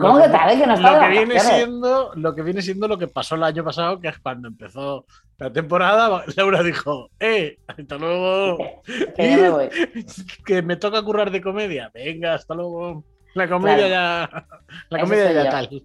¿Cómo 0.00 0.22
que 0.22 0.28
tal 0.30 0.48
vez 0.48 0.58
que 0.58 0.66
no 0.66 0.76
lo 0.76 1.00
que 1.00 1.08
viene 1.10 1.38
siendo 1.38 2.12
Lo 2.14 2.34
que 2.34 2.42
viene 2.42 2.62
siendo 2.62 2.88
lo 2.88 2.96
que 2.96 3.08
pasó 3.08 3.34
el 3.34 3.42
año 3.42 3.62
pasado, 3.62 4.00
que 4.00 4.08
es 4.08 4.18
cuando 4.18 4.48
empezó 4.48 5.04
la 5.38 5.52
temporada, 5.52 6.24
Laura 6.36 6.62
dijo, 6.62 7.10
¡eh! 7.20 7.58
Hasta 7.66 7.98
luego. 7.98 8.58
Que, 9.16 9.36
me 9.36 9.50
voy. 9.50 9.68
que 10.46 10.62
me 10.62 10.76
toca 10.76 11.02
currar 11.02 11.30
de 11.30 11.42
comedia. 11.42 11.90
Venga, 11.92 12.34
hasta 12.34 12.54
luego. 12.54 13.04
La 13.34 13.48
comedia 13.48 13.88
ya. 13.88 14.46
La 14.88 15.00
comedia 15.00 15.32
ya 15.32 15.50
tal. 15.50 15.82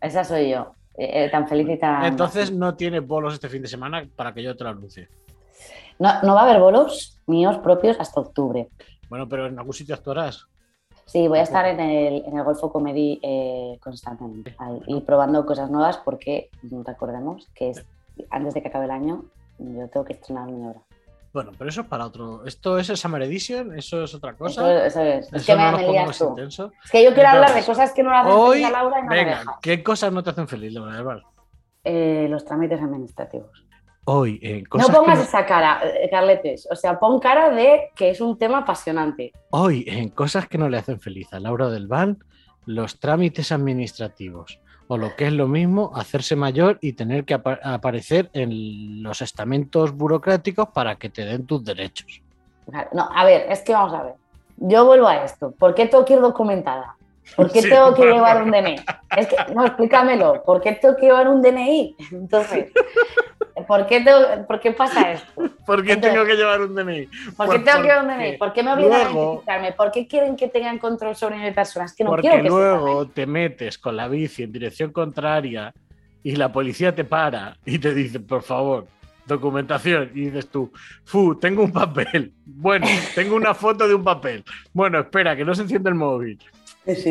Esa 0.00 0.24
soy 0.24 0.50
yo. 0.50 0.74
Eh, 0.98 1.24
eh, 1.24 1.28
tan 1.30 1.48
feliz 1.48 1.68
y 1.68 1.78
tan. 1.78 2.04
Entonces 2.04 2.52
no 2.52 2.74
tiene 2.74 3.00
bolos 3.00 3.34
este 3.34 3.48
fin 3.48 3.62
de 3.62 3.68
semana 3.68 4.06
para 4.16 4.34
que 4.34 4.42
yo 4.42 4.56
te 4.56 4.64
lo 4.64 4.70
anuncie. 4.70 5.08
No, 5.98 6.22
no 6.22 6.34
va 6.34 6.42
a 6.42 6.44
haber 6.44 6.60
bolos 6.60 7.18
míos 7.26 7.58
propios 7.58 7.96
hasta 8.00 8.20
octubre. 8.20 8.68
Bueno, 9.08 9.28
pero 9.28 9.46
en 9.46 9.58
algún 9.58 9.72
sitio 9.72 9.94
actuarás. 9.94 10.46
Sí, 11.06 11.28
voy 11.28 11.38
a 11.38 11.42
estar 11.42 11.64
en 11.66 11.78
el, 11.78 12.24
en 12.26 12.36
el 12.36 12.44
Golfo 12.44 12.72
Comedy 12.72 13.20
eh, 13.22 13.78
constantemente 13.80 14.56
y 14.88 15.00
probando 15.02 15.46
cosas 15.46 15.70
nuevas 15.70 15.98
porque 15.98 16.50
recordemos 16.84 17.48
que 17.54 17.72
antes 18.30 18.54
de 18.54 18.62
que 18.62 18.68
acabe 18.68 18.86
el 18.86 18.90
año 18.90 19.24
yo 19.58 19.88
tengo 19.88 20.04
que 20.04 20.14
estrenar 20.14 20.50
mi 20.50 20.66
obra. 20.66 20.80
Bueno, 21.32 21.52
pero 21.56 21.68
eso 21.70 21.82
es 21.82 21.86
para 21.86 22.06
otro. 22.06 22.46
¿Esto 22.46 22.78
es 22.78 22.88
el 22.88 22.96
Summer 22.96 23.22
Edition? 23.22 23.78
¿Eso 23.78 24.02
es 24.02 24.14
otra 24.14 24.34
cosa? 24.34 24.86
Eso, 24.86 25.00
es. 25.02 25.32
es 25.32 25.46
que 25.46 25.54
me, 25.54 25.70
me 25.70 25.86
Intenso. 25.86 26.72
Es 26.84 26.90
que 26.90 27.04
yo 27.04 27.12
quiero 27.12 27.28
hablar 27.28 27.54
de 27.54 27.62
cosas 27.62 27.92
que 27.92 28.02
no 28.02 28.10
le 28.10 28.16
hacen 28.16 28.52
feliz 28.52 28.66
a 28.66 28.70
Laura 28.70 28.98
y 28.98 29.02
no 29.02 29.08
venga, 29.10 29.44
me. 29.44 29.52
¿Qué 29.60 29.82
cosas 29.82 30.12
no 30.12 30.22
te 30.22 30.30
hacen 30.30 30.48
feliz, 30.48 30.72
Laura? 30.72 31.22
Eh, 31.84 32.26
los 32.30 32.44
trámites 32.44 32.80
administrativos. 32.80 33.65
Hoy, 34.08 34.38
eh, 34.40 34.62
no 34.72 34.86
pongas 34.86 35.18
esa 35.18 35.44
cara, 35.44 35.80
eh, 35.82 36.08
Carletes. 36.08 36.68
O 36.70 36.76
sea, 36.76 36.96
pon 36.96 37.18
cara 37.18 37.50
de 37.50 37.90
que 37.96 38.10
es 38.10 38.20
un 38.20 38.38
tema 38.38 38.58
apasionante. 38.58 39.32
Hoy, 39.50 39.84
en 39.88 40.10
cosas 40.10 40.46
que 40.46 40.58
no 40.58 40.68
le 40.68 40.78
hacen 40.78 41.00
feliz 41.00 41.32
a 41.32 41.40
Laura 41.40 41.68
del 41.70 41.88
Val, 41.88 42.16
los 42.66 43.00
trámites 43.00 43.50
administrativos. 43.50 44.60
O 44.86 44.96
lo 44.96 45.16
que 45.16 45.26
es 45.26 45.32
lo 45.32 45.48
mismo, 45.48 45.90
hacerse 45.96 46.36
mayor 46.36 46.78
y 46.80 46.92
tener 46.92 47.24
que 47.24 47.34
aparecer 47.34 48.30
en 48.32 49.02
los 49.02 49.22
estamentos 49.22 49.92
burocráticos 49.92 50.68
para 50.68 50.94
que 50.94 51.10
te 51.10 51.24
den 51.24 51.44
tus 51.44 51.64
derechos. 51.64 52.22
No, 52.92 53.08
a 53.12 53.24
ver, 53.24 53.46
es 53.50 53.62
que 53.62 53.72
vamos 53.72 53.92
a 53.92 54.04
ver. 54.04 54.14
Yo 54.58 54.84
vuelvo 54.86 55.08
a 55.08 55.24
esto. 55.24 55.50
¿Por 55.50 55.74
qué 55.74 55.86
tengo 55.86 56.04
que 56.04 56.14
ir 56.14 56.20
documentada? 56.20 56.95
¿Por 57.34 57.50
qué 57.50 57.62
tengo 57.62 57.94
que 57.94 58.04
llevar 58.04 58.42
un 58.42 58.50
DNI? 58.50 58.76
Es 59.16 59.26
que, 59.26 59.36
no, 59.54 59.64
explícamelo. 59.64 60.42
¿Por 60.44 60.60
qué 60.60 60.72
tengo 60.72 60.96
que 60.96 61.06
llevar 61.06 61.28
un 61.28 61.42
DNI? 61.42 61.96
Entonces, 62.12 62.72
¿Por 63.66 63.86
qué, 63.86 64.04
¿Por 64.46 64.60
qué 64.60 64.72
pasa 64.72 65.12
esto? 65.12 65.42
¿Por 65.64 65.82
qué 65.82 65.96
tengo 65.96 66.24
que 66.24 66.34
llevar 66.34 66.60
un 66.60 66.74
DNI? 66.74 67.08
¿Por 67.36 67.48
qué 67.50 67.58
tengo 67.58 67.78
que 67.78 67.88
llevar 67.88 68.04
un 68.04 68.08
DNI? 68.08 68.36
¿Por 68.36 68.52
qué 68.52 68.62
me 68.62 68.72
obligan 68.72 69.06
a 69.06 69.10
identificarme? 69.10 69.72
¿Por 69.72 69.90
qué 69.90 70.06
quieren 70.06 70.36
que 70.36 70.48
tengan 70.48 70.78
control 70.78 71.16
sobre 71.16 71.36
mi 71.38 71.50
persona? 71.52 71.86
Es 71.86 71.94
que 71.94 72.04
no 72.04 72.16
quiero 72.16 72.42
que 72.42 72.48
luego 72.48 73.08
te 73.08 73.26
metes 73.26 73.78
con 73.78 73.96
la 73.96 74.08
bici 74.08 74.42
en 74.42 74.52
dirección 74.52 74.92
contraria 74.92 75.72
y 76.22 76.36
la 76.36 76.52
policía 76.52 76.94
te 76.94 77.04
para 77.04 77.56
y 77.64 77.78
te 77.78 77.94
dice, 77.94 78.20
por 78.20 78.42
favor, 78.42 78.86
documentación. 79.26 80.10
Y 80.14 80.26
dices 80.26 80.48
tú, 80.48 80.70
fu, 81.04 81.34
tengo 81.36 81.64
un 81.64 81.72
papel. 81.72 82.34
Bueno, 82.44 82.86
tengo 83.14 83.36
una 83.36 83.54
foto 83.54 83.88
de 83.88 83.94
un 83.94 84.04
papel. 84.04 84.44
Bueno, 84.72 85.00
espera, 85.00 85.34
que 85.34 85.44
no 85.44 85.54
se 85.54 85.62
enciende 85.62 85.88
el 85.88 85.96
móvil. 85.96 86.38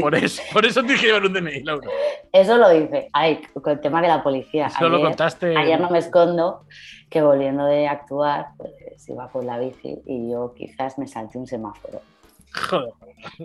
Por 0.02 0.16
eso, 0.16 0.42
por 0.54 0.66
eso 0.66 0.82
tienes 0.82 1.02
que 1.02 1.08
llevar 1.08 1.26
un 1.26 1.34
DNI, 1.34 1.64
Laura. 1.64 1.90
Eso 2.32 2.58
lo 2.58 2.70
dice. 2.70 3.10
Ay, 3.14 3.42
con 3.54 3.74
el 3.74 3.82
tema 3.82 4.02
de 4.02 4.08
la 4.08 4.24
policía. 4.24 4.68
Eso 4.68 4.90
lo 4.90 5.02
contaste. 5.02 5.56
Ayer 5.56 5.80
no 5.80 5.90
me 5.90 6.00
escondo 6.00 6.66
que 7.10 7.22
volviendo 7.22 7.66
de 7.66 7.88
actuar, 7.88 8.48
pues 8.58 8.74
iba 9.08 9.28
por 9.30 9.44
la 9.44 9.60
bici 9.60 10.02
y 10.06 10.32
yo 10.32 10.54
quizás 10.56 10.98
me 10.98 11.08
salté 11.08 11.38
un 11.38 11.48
semáforo. 11.48 12.02
Joder. 12.70 12.94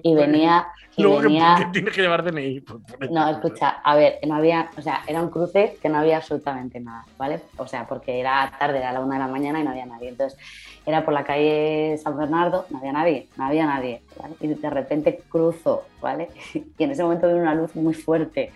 Y 0.02 0.14
venía. 0.14 0.68
Y 0.96 1.02
Luego 1.02 1.20
venía... 1.20 1.56
Que, 1.58 1.64
tienes 1.66 1.94
que 1.94 2.02
llevar 2.02 2.22
DNI. 2.22 2.64
no, 3.10 3.28
escucha, 3.30 3.80
a 3.82 3.94
ver, 3.94 4.18
no 4.26 4.34
había, 4.34 4.70
o 4.76 4.82
sea, 4.82 5.02
era 5.06 5.22
un 5.22 5.30
cruce 5.30 5.78
que 5.80 5.88
no 5.88 5.98
había 5.98 6.18
absolutamente 6.18 6.80
nada, 6.80 7.04
¿vale? 7.16 7.40
O 7.56 7.66
sea, 7.66 7.86
porque 7.86 8.20
era 8.20 8.52
tarde, 8.58 8.78
era 8.78 8.92
la 8.92 9.00
una 9.00 9.14
de 9.14 9.20
la 9.20 9.28
mañana 9.28 9.60
y 9.60 9.64
no 9.64 9.70
había 9.70 9.86
nadie. 9.86 10.08
Entonces, 10.10 10.38
era 10.84 11.04
por 11.04 11.14
la 11.14 11.24
calle 11.24 11.98
San 12.02 12.16
Bernardo, 12.16 12.66
no 12.70 12.78
había 12.78 12.92
nadie, 12.92 13.28
no 13.36 13.44
había 13.44 13.66
nadie, 13.66 14.02
¿vale? 14.20 14.34
Y 14.40 14.48
de 14.48 14.70
repente 14.70 15.22
cruzo, 15.28 15.84
¿vale? 16.00 16.28
Y 16.78 16.84
en 16.84 16.90
ese 16.90 17.02
momento 17.02 17.26
veo 17.26 17.36
una 17.36 17.54
luz 17.54 17.74
muy 17.76 17.94
fuerte 17.94 18.52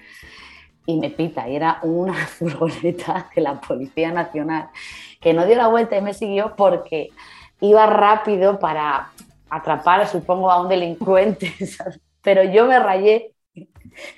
y 0.87 0.99
me 0.99 1.11
pita, 1.11 1.49
y 1.49 1.57
era 1.57 1.79
una 1.83 2.15
furgoneta 2.27 3.31
de 3.35 3.43
la 3.43 3.61
Policía 3.61 4.13
Nacional 4.13 4.69
que 5.21 5.33
no 5.33 5.47
dio 5.47 5.57
la 5.57 5.69
vuelta 5.69 5.97
y 5.97 6.03
me 6.03 6.13
siguió 6.13 6.55
porque 6.57 7.11
iba 7.61 7.87
rápido 7.87 8.59
para 8.59 9.11
atrapar, 9.57 10.07
supongo, 10.09 10.51
a 10.51 10.61
un 10.61 10.69
delincuente, 10.69 11.53
pero 12.23 12.43
yo 12.45 12.67
me 12.67 12.79
rayé 12.79 13.35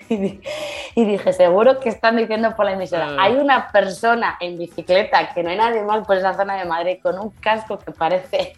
y, 0.08 1.04
dije, 1.04 1.32
seguro 1.32 1.80
que 1.80 1.88
están 1.88 2.16
diciendo 2.16 2.54
por 2.56 2.64
la 2.64 2.72
emisora, 2.72 3.08
ah. 3.10 3.16
hay 3.24 3.34
una 3.34 3.68
persona 3.68 4.36
en 4.40 4.58
bicicleta, 4.58 5.34
que 5.34 5.42
no 5.42 5.50
hay 5.50 5.56
nadie 5.56 5.82
más 5.82 6.06
por 6.06 6.16
esa 6.16 6.34
zona 6.34 6.56
de 6.56 6.64
Madrid, 6.64 6.98
con 7.02 7.18
un 7.18 7.30
casco 7.30 7.78
que 7.78 7.92
parece 7.92 8.54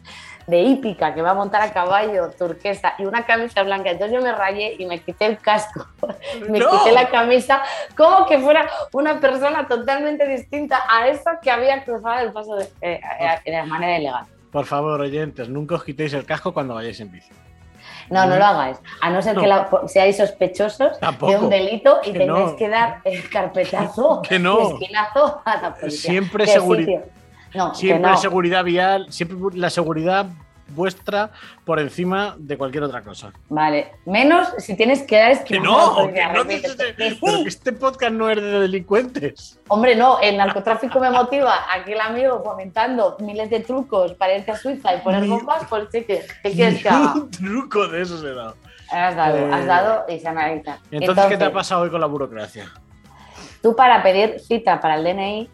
de 0.46 0.62
hípica, 0.62 1.12
que 1.14 1.20
va 1.20 1.30
a 1.30 1.34
montar 1.34 1.60
a 1.60 1.72
caballo, 1.72 2.30
turquesa, 2.30 2.94
y 2.98 3.04
una 3.04 3.26
camisa 3.26 3.62
blanca. 3.62 3.90
Entonces 3.90 4.16
yo 4.16 4.22
me 4.22 4.32
rayé 4.32 4.76
y 4.78 4.86
me 4.86 5.00
quité 5.00 5.26
el 5.26 5.38
casco, 5.38 5.86
me 6.48 6.60
quité 6.60 6.92
la 6.92 7.08
camisa, 7.08 7.62
como 7.96 8.26
que 8.26 8.38
fuera 8.38 8.68
una 8.92 9.20
persona 9.20 9.66
totalmente 9.66 10.26
distinta 10.26 10.82
a 10.88 11.08
esa 11.08 11.40
que 11.40 11.50
había 11.50 11.84
cruzado 11.84 12.20
el 12.20 12.32
paso 12.32 12.56
de, 12.56 12.64
eh, 12.80 13.00
eh, 13.20 13.50
de 13.50 13.62
manera 13.64 13.98
ilegal. 13.98 14.26
Por 14.50 14.64
favor, 14.64 15.00
oyentes, 15.00 15.48
nunca 15.48 15.74
os 15.74 15.84
quitéis 15.84 16.12
el 16.14 16.24
casco 16.24 16.52
cuando 16.52 16.74
vayáis 16.74 17.00
en 17.00 17.10
bici. 17.10 17.30
No, 18.10 18.26
no 18.26 18.36
lo 18.36 18.44
hagáis. 18.44 18.78
A 19.02 19.10
no 19.10 19.20
ser 19.20 19.36
que 19.36 19.48
seáis 19.86 20.16
sospechosos 20.16 20.98
de 21.00 21.36
un 21.36 21.50
delito 21.50 21.98
y 22.04 22.12
tengáis 22.12 22.52
que 22.52 22.68
dar 22.68 23.00
el 23.04 23.28
carpetazo, 23.28 24.22
que 24.28 24.38
no. 24.38 24.70
esquinazo 24.70 25.42
a 25.44 25.60
la 25.60 25.74
policía. 25.74 26.10
Siempre, 26.10 26.46
seguridad. 26.46 27.04
siempre 27.74 28.16
seguridad 28.16 28.64
vial, 28.64 29.06
siempre 29.10 29.36
la 29.54 29.70
seguridad 29.70 30.26
vuestra 30.68 31.30
por 31.64 31.80
encima 31.80 32.34
de 32.38 32.56
cualquier 32.56 32.84
otra 32.84 33.02
cosa. 33.02 33.32
Vale, 33.48 33.92
menos 34.06 34.48
si 34.58 34.76
tienes 34.76 35.02
que 35.02 35.16
dar 35.16 35.44
Que 35.44 35.60
no, 35.60 35.96
que 36.12 36.24
no 36.26 36.32
pero 36.32 37.42
que 37.42 37.48
este 37.48 37.72
podcast 37.72 38.12
no 38.12 38.30
es 38.30 38.40
de 38.40 38.60
delincuentes. 38.60 39.58
Hombre, 39.68 39.96
no, 39.96 40.20
el 40.20 40.36
narcotráfico 40.36 41.00
me 41.00 41.10
motiva. 41.10 41.54
Aquí 41.72 41.92
el 41.92 42.00
amigo 42.00 42.42
comentando 42.42 43.16
miles 43.20 43.50
de 43.50 43.60
trucos 43.60 44.14
para 44.14 44.36
irte 44.36 44.52
a 44.52 44.56
Suiza 44.56 44.94
y 44.94 45.00
poner 45.00 45.26
bombas, 45.26 45.64
pues 45.68 45.88
sí 45.90 46.04
que, 46.04 46.24
¿qué 46.42 46.52
quieres 46.52 46.82
que 46.82 46.88
haga? 46.88 47.14
Un 47.14 47.30
truco 47.30 47.88
de 47.88 48.02
eso 48.02 48.18
se 48.18 48.34
da. 48.34 48.54
Has 48.90 49.16
dado, 49.16 49.54
has 49.54 49.64
eh, 49.64 49.66
dado 49.66 50.04
y 50.08 50.18
se 50.18 50.28
analiza. 50.28 50.78
Entonces, 50.90 51.08
Entonces, 51.08 51.26
¿qué 51.26 51.36
te 51.36 51.44
ha 51.44 51.52
pasado 51.52 51.82
hoy 51.82 51.90
con 51.90 52.00
la 52.00 52.06
burocracia? 52.06 52.72
Tú 53.62 53.76
para 53.76 54.02
pedir 54.02 54.40
cita 54.40 54.80
para 54.80 54.94
el 54.94 55.04
DNI, 55.04 55.50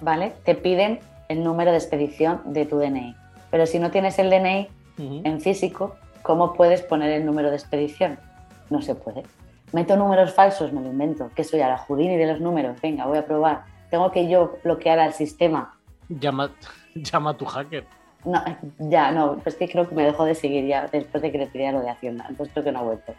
¿vale? 0.00 0.32
Te 0.44 0.54
piden 0.54 1.00
el 1.28 1.44
número 1.44 1.70
de 1.70 1.76
expedición 1.76 2.40
de 2.46 2.66
tu 2.66 2.78
DNI. 2.78 3.14
Pero 3.50 3.66
si 3.66 3.78
no 3.78 3.90
tienes 3.90 4.18
el 4.18 4.30
DNI 4.30 4.68
en 4.98 5.40
físico, 5.40 5.96
¿cómo 6.22 6.54
puedes 6.54 6.82
poner 6.82 7.10
el 7.10 7.24
número 7.24 7.50
de 7.50 7.56
expedición? 7.56 8.18
No 8.70 8.82
se 8.82 8.94
puede. 8.94 9.22
Meto 9.72 9.96
números 9.96 10.32
falsos, 10.32 10.72
me 10.72 10.80
lo 10.80 10.88
invento. 10.88 11.30
Que 11.34 11.44
soy 11.44 11.60
a 11.60 11.68
la 11.68 11.78
Houdini 11.78 12.16
de 12.16 12.26
los 12.26 12.40
números. 12.40 12.80
Venga, 12.80 13.06
voy 13.06 13.18
a 13.18 13.26
probar. 13.26 13.64
Tengo 13.90 14.10
que 14.10 14.28
yo 14.28 14.58
bloquear 14.64 14.98
al 14.98 15.12
sistema. 15.12 15.78
Llama, 16.08 16.50
llama 16.94 17.30
a 17.30 17.34
tu 17.34 17.44
hacker. 17.44 17.84
No, 18.24 18.42
ya, 18.78 19.12
no, 19.12 19.40
es 19.44 19.54
que 19.54 19.68
creo 19.68 19.88
que 19.88 19.94
me 19.94 20.02
dejó 20.02 20.24
de 20.24 20.34
seguir 20.34 20.66
ya 20.66 20.88
después 20.88 21.22
de 21.22 21.30
que 21.30 21.38
le 21.38 21.46
pidiera 21.46 21.72
lo 21.72 21.80
de 21.80 21.90
Hacienda. 21.90 22.26
Entonces 22.28 22.52
creo 22.52 22.64
que 22.64 22.72
no 22.72 22.80
ha 22.80 22.82
vuelto. 22.82 23.14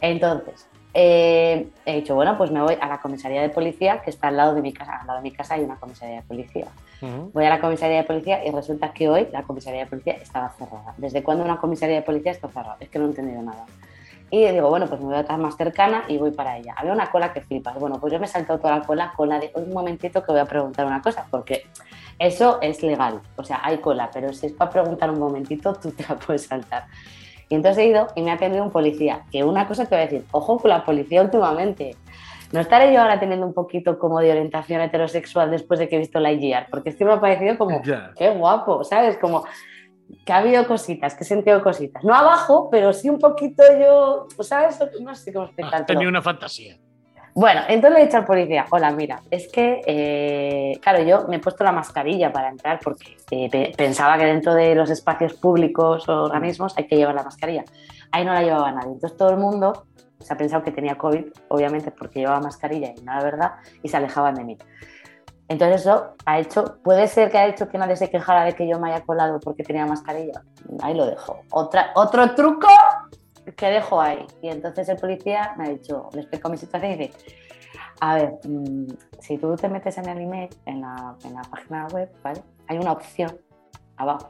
Entonces, 0.00 0.68
eh, 0.94 1.68
he 1.84 1.96
dicho, 1.96 2.14
bueno, 2.14 2.36
pues 2.38 2.50
me 2.50 2.62
voy 2.62 2.76
a 2.80 2.88
la 2.88 3.00
comisaría 3.00 3.42
de 3.42 3.50
policía 3.50 4.00
que 4.00 4.10
está 4.10 4.28
al 4.28 4.36
lado 4.36 4.54
de 4.54 4.62
mi 4.62 4.72
casa. 4.72 4.98
Al 5.00 5.06
lado 5.06 5.18
de 5.18 5.22
mi 5.22 5.30
casa 5.30 5.54
hay 5.54 5.62
una 5.62 5.76
comisaría 5.76 6.16
de 6.16 6.22
policía. 6.22 6.66
Voy 7.32 7.44
a 7.44 7.50
la 7.50 7.60
comisaría 7.60 7.98
de 7.98 8.04
policía 8.04 8.44
y 8.44 8.50
resulta 8.50 8.92
que 8.92 9.08
hoy 9.08 9.28
la 9.32 9.42
comisaría 9.42 9.80
de 9.80 9.86
policía 9.86 10.14
estaba 10.14 10.50
cerrada. 10.50 10.94
¿Desde 10.96 11.22
cuándo 11.22 11.44
una 11.44 11.58
comisaría 11.58 11.96
de 11.96 12.02
policía 12.02 12.32
está 12.32 12.48
cerrada? 12.48 12.76
Es 12.80 12.88
que 12.88 12.98
no 12.98 13.04
he 13.04 13.08
entendido 13.08 13.42
nada. 13.42 13.66
Y 14.30 14.46
digo, 14.46 14.68
bueno, 14.68 14.86
pues 14.86 15.00
me 15.00 15.06
voy 15.06 15.16
a 15.16 15.20
estar 15.20 15.38
más 15.38 15.56
cercana 15.56 16.04
y 16.08 16.18
voy 16.18 16.32
para 16.32 16.58
ella. 16.58 16.74
Había 16.76 16.92
una 16.92 17.10
cola 17.10 17.32
que 17.32 17.40
flipas. 17.40 17.78
Bueno, 17.78 17.98
pues 17.98 18.12
yo 18.12 18.18
me 18.18 18.26
he 18.26 18.28
saltado 18.28 18.58
toda 18.58 18.78
la 18.78 18.84
cola, 18.84 19.12
cola 19.16 19.38
de 19.38 19.50
un 19.54 19.72
momentito 19.72 20.22
que 20.22 20.32
voy 20.32 20.40
a 20.40 20.44
preguntar 20.44 20.84
una 20.84 21.00
cosa, 21.00 21.26
porque 21.30 21.66
eso 22.18 22.58
es 22.60 22.82
legal. 22.82 23.20
O 23.36 23.44
sea, 23.44 23.60
hay 23.62 23.78
cola, 23.78 24.10
pero 24.12 24.32
si 24.32 24.46
es 24.46 24.52
para 24.52 24.70
preguntar 24.70 25.10
un 25.10 25.18
momentito, 25.18 25.74
tú 25.74 25.92
te 25.92 26.04
la 26.06 26.16
puedes 26.16 26.44
saltar. 26.46 26.84
Y 27.48 27.54
entonces 27.54 27.82
he 27.82 27.86
ido 27.88 28.08
y 28.14 28.22
me 28.22 28.30
ha 28.30 28.34
atendido 28.34 28.62
un 28.64 28.70
policía. 28.70 29.24
Que 29.32 29.42
una 29.44 29.66
cosa 29.66 29.84
te 29.86 29.94
voy 29.94 30.02
a 30.02 30.06
decir, 30.06 30.24
ojo 30.32 30.58
con 30.58 30.70
la 30.70 30.84
policía 30.84 31.22
últimamente. 31.22 31.96
no 32.52 32.60
estaré 32.60 32.92
yo 32.92 33.00
ahora 33.00 33.18
teniendo 33.20 33.46
un 33.46 33.54
poquito 33.54 33.98
como 33.98 34.20
de 34.20 34.30
orientación 34.30 34.80
heterosexual 34.80 35.50
después 35.50 35.78
de 35.80 35.88
que 35.88 35.96
he 35.96 35.98
visto 35.98 36.20
la 36.20 36.30
IGR, 36.32 36.66
porque 36.70 36.90
es 36.90 36.96
que 36.96 37.04
me 37.04 37.12
ha 37.12 37.20
parecido 37.20 37.56
como, 37.58 37.80
qué 38.16 38.30
guapo, 38.30 38.84
¿sabes? 38.84 39.16
Como 39.18 39.44
que 40.24 40.32
ha 40.32 40.38
habido 40.38 40.66
cositas, 40.66 41.14
que 41.14 41.24
he 41.24 41.26
sentido 41.26 41.62
cositas. 41.62 42.02
No 42.04 42.14
abajo, 42.14 42.68
pero 42.70 42.92
sí 42.94 43.10
un 43.10 43.18
poquito 43.18 43.62
yo, 43.78 44.26
¿sabes? 44.42 44.78
No 45.00 45.14
sé 45.14 45.32
cómo 45.32 45.44
Has 45.44 45.50
explicártelo. 45.50 45.86
tenido 45.86 46.08
una 46.08 46.22
fantasía. 46.22 46.76
Bueno, 47.40 47.60
entonces 47.68 47.92
le 47.96 48.02
he 48.02 48.06
dicho 48.06 48.16
al 48.16 48.24
policía, 48.24 48.64
hola, 48.72 48.90
mira, 48.90 49.20
es 49.30 49.46
que, 49.52 49.80
eh, 49.86 50.76
claro, 50.82 51.04
yo 51.04 51.28
me 51.28 51.36
he 51.36 51.38
puesto 51.38 51.62
la 51.62 51.70
mascarilla 51.70 52.32
para 52.32 52.48
entrar 52.48 52.80
porque 52.82 53.16
eh, 53.30 53.48
pe- 53.48 53.72
pensaba 53.76 54.18
que 54.18 54.24
dentro 54.24 54.54
de 54.54 54.74
los 54.74 54.90
espacios 54.90 55.34
públicos 55.34 56.08
o 56.08 56.24
organismos 56.24 56.76
hay 56.76 56.88
que 56.88 56.96
llevar 56.96 57.14
la 57.14 57.22
mascarilla. 57.22 57.62
Ahí 58.10 58.24
no 58.24 58.32
la 58.32 58.42
llevaba 58.42 58.72
nadie. 58.72 58.90
Entonces 58.90 59.16
todo 59.16 59.30
el 59.30 59.36
mundo 59.36 59.86
se 60.18 60.32
ha 60.32 60.36
pensado 60.36 60.64
que 60.64 60.72
tenía 60.72 60.98
COVID, 60.98 61.26
obviamente 61.46 61.92
porque 61.92 62.18
llevaba 62.18 62.40
mascarilla 62.40 62.88
y 62.96 63.02
no 63.02 63.12
era 63.12 63.22
verdad, 63.22 63.52
y 63.84 63.88
se 63.88 63.96
alejaban 63.96 64.34
de 64.34 64.42
mí. 64.42 64.58
Entonces 65.46 65.82
eso 65.82 66.14
ha 66.26 66.40
hecho, 66.40 66.78
puede 66.82 67.06
ser 67.06 67.30
que 67.30 67.38
ha 67.38 67.46
hecho 67.46 67.68
que 67.68 67.78
nadie 67.78 67.94
se 67.94 68.10
quejara 68.10 68.42
de 68.42 68.54
que 68.54 68.66
yo 68.66 68.80
me 68.80 68.92
haya 68.92 69.04
colado 69.04 69.38
porque 69.38 69.62
tenía 69.62 69.86
mascarilla. 69.86 70.42
Ahí 70.82 70.94
lo 70.94 71.06
dejo. 71.06 71.38
Otra, 71.52 71.92
otro 71.94 72.34
truco 72.34 72.66
que 73.56 73.66
dejo 73.66 74.00
ahí. 74.00 74.26
Y 74.42 74.48
entonces 74.48 74.88
el 74.88 74.96
policía 74.96 75.54
me 75.56 75.64
ha 75.64 75.68
dicho, 75.70 76.08
le 76.12 76.20
explico 76.20 76.48
mi 76.48 76.56
situación 76.56 76.92
y 76.92 76.96
dice, 76.96 77.12
a 78.00 78.14
ver, 78.14 78.38
mm, 78.44 78.86
si 79.20 79.38
tú 79.38 79.56
te 79.56 79.68
metes 79.68 79.98
en 79.98 80.08
el 80.08 80.18
email, 80.18 80.48
en 80.66 80.80
la, 80.80 81.16
en 81.24 81.34
la 81.34 81.42
página 81.42 81.86
web, 81.88 82.10
¿vale? 82.22 82.42
Hay 82.68 82.78
una 82.78 82.92
opción 82.92 83.38
abajo. 83.96 84.28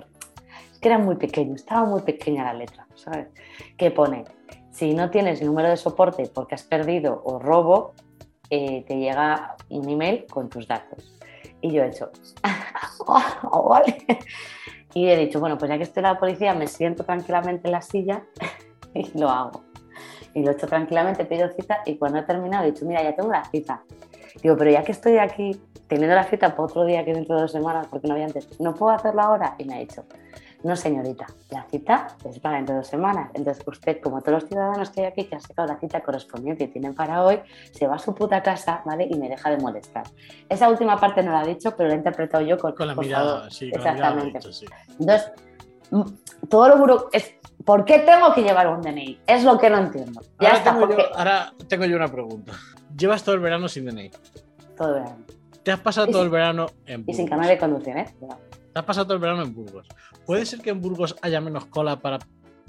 Es 0.72 0.78
que 0.78 0.88
era 0.88 0.98
muy 0.98 1.16
pequeño, 1.16 1.54
estaba 1.54 1.84
muy 1.84 2.02
pequeña 2.02 2.44
la 2.44 2.54
letra, 2.54 2.86
¿sabes? 2.94 3.28
Que 3.76 3.90
pone, 3.90 4.24
si 4.70 4.94
no 4.94 5.10
tienes 5.10 5.42
número 5.42 5.68
de 5.68 5.76
soporte 5.76 6.30
porque 6.32 6.54
has 6.54 6.62
perdido 6.62 7.20
o 7.24 7.38
robo, 7.38 7.94
eh, 8.50 8.84
te 8.86 8.96
llega 8.96 9.56
un 9.70 9.88
email 9.88 10.26
con 10.26 10.48
tus 10.48 10.66
datos. 10.66 11.14
Y 11.60 11.72
yo 11.72 11.82
he 11.82 11.88
hecho, 11.88 12.10
"Oh, 13.06 13.68
vale. 13.68 13.98
Y 14.94 15.08
he 15.08 15.16
dicho, 15.16 15.38
bueno, 15.40 15.58
pues 15.58 15.68
ya 15.68 15.76
que 15.76 15.82
estoy 15.82 16.00
en 16.00 16.10
la 16.10 16.18
policía, 16.18 16.54
me 16.54 16.66
siento 16.66 17.04
tranquilamente 17.04 17.68
en 17.68 17.72
la 17.72 17.82
silla 17.82 18.24
y 18.94 19.18
lo 19.18 19.28
hago. 19.28 19.64
Y 20.34 20.42
lo 20.42 20.50
he 20.50 20.54
hecho 20.54 20.66
tranquilamente, 20.66 21.24
pido 21.24 21.48
cita 21.48 21.78
y 21.86 21.96
cuando 21.96 22.18
he 22.18 22.22
terminado 22.22 22.64
he 22.64 22.72
dicho, 22.72 22.84
mira, 22.84 23.02
ya 23.02 23.14
tengo 23.14 23.30
la 23.30 23.44
cita. 23.44 23.82
Digo, 24.42 24.56
pero 24.56 24.70
ya 24.70 24.82
que 24.84 24.92
estoy 24.92 25.18
aquí 25.18 25.60
teniendo 25.88 26.14
la 26.14 26.24
cita 26.24 26.50
para 26.50 26.62
otro 26.64 26.84
día 26.84 27.04
que 27.04 27.14
dentro 27.14 27.34
de 27.36 27.42
dos 27.42 27.52
semanas, 27.52 27.86
porque 27.88 28.06
no 28.06 28.14
había 28.14 28.26
antes, 28.26 28.60
¿no 28.60 28.74
puedo 28.74 28.92
hacerla 28.92 29.22
ahora? 29.24 29.54
Y 29.58 29.64
me 29.64 29.74
ha 29.74 29.78
dicho, 29.78 30.04
no 30.62 30.76
señorita, 30.76 31.26
la 31.50 31.64
cita 31.70 32.08
es 32.28 32.38
para 32.38 32.56
dentro 32.56 32.74
de 32.74 32.80
dos 32.80 32.88
semanas. 32.88 33.30
Entonces 33.34 33.64
usted, 33.66 34.00
como 34.00 34.20
todos 34.20 34.42
los 34.42 34.48
ciudadanos 34.48 34.90
que 34.90 35.00
hay 35.00 35.06
aquí 35.06 35.24
que 35.24 35.34
han 35.36 35.40
sacado 35.40 35.66
la 35.68 35.78
cita 35.80 36.00
correspondiente 36.02 36.64
y 36.64 36.68
tienen 36.68 36.94
para 36.94 37.24
hoy, 37.24 37.40
se 37.72 37.86
va 37.86 37.96
a 37.96 37.98
su 37.98 38.14
puta 38.14 38.42
casa, 38.42 38.82
¿vale? 38.84 39.08
Y 39.10 39.16
me 39.16 39.28
deja 39.28 39.50
de 39.50 39.56
molestar. 39.56 40.04
Esa 40.48 40.68
última 40.68 40.98
parte 40.98 41.22
no 41.22 41.32
la 41.32 41.42
he 41.42 41.48
dicho, 41.48 41.74
pero 41.76 41.88
la 41.88 41.94
he 41.94 41.98
interpretado 41.98 42.44
yo 42.44 42.58
con, 42.58 42.74
Con 42.74 42.86
la 42.86 42.94
mirada, 42.94 43.36
favor. 43.36 43.52
sí, 43.52 43.70
con 43.70 43.82
la 43.82 43.92
mirada. 43.94 44.14
lo 44.14 44.22
he 44.22 44.26
Exactamente. 44.28 44.38
dicho, 44.38 44.52
sí. 44.52 44.66
Entonces, 45.00 45.32
mm, 45.90 46.46
todo 46.48 46.68
lo 46.68 46.76
buro 46.78 47.08
es 47.12 47.34
¿por 47.68 47.84
qué 47.84 47.98
tengo 47.98 48.32
que 48.32 48.40
llevar 48.42 48.66
un 48.68 48.80
DNI? 48.80 49.20
Es 49.26 49.44
lo 49.44 49.58
que 49.58 49.68
no 49.68 49.76
entiendo. 49.76 50.22
Ya 50.40 50.48
Ahora, 50.48 50.58
está, 50.58 50.70
tengo 50.72 50.86
porque 50.86 51.02
yo, 51.02 51.18
ahora 51.18 51.52
tengo 51.68 51.84
yo 51.84 51.96
una 51.96 52.08
pregunta. 52.08 52.52
Llevas 52.96 53.22
todo 53.22 53.34
el 53.34 53.42
verano 53.42 53.68
sin 53.68 53.84
DNI. 53.84 54.10
todo 54.76 54.94
verano. 54.94 55.16
Te 55.62 55.72
has 55.72 55.80
pasado 55.80 56.06
Y 56.08 56.12
todo 56.12 56.22
sin- 56.22 56.26
el 56.26 56.32
verano 56.32 56.66
en 56.86 57.00
Y 57.00 57.02
Burgos. 57.04 57.16
sin 57.16 57.28
carnet 57.28 57.48
de 57.50 57.58
conducir, 57.58 57.96
¿eh? 57.98 58.06
Te 58.72 58.78
has 58.78 58.84
pasado 58.86 59.04
todo 59.06 59.14
el 59.16 59.20
verano 59.20 59.42
en 59.42 59.54
Burgos. 59.54 59.86
¿Puede 60.24 60.46
ser 60.46 60.60
que 60.62 60.70
en 60.70 60.80
Burgos 60.80 61.14
haya 61.20 61.40
menos 61.42 61.66
cola 61.66 61.96
para 62.00 62.18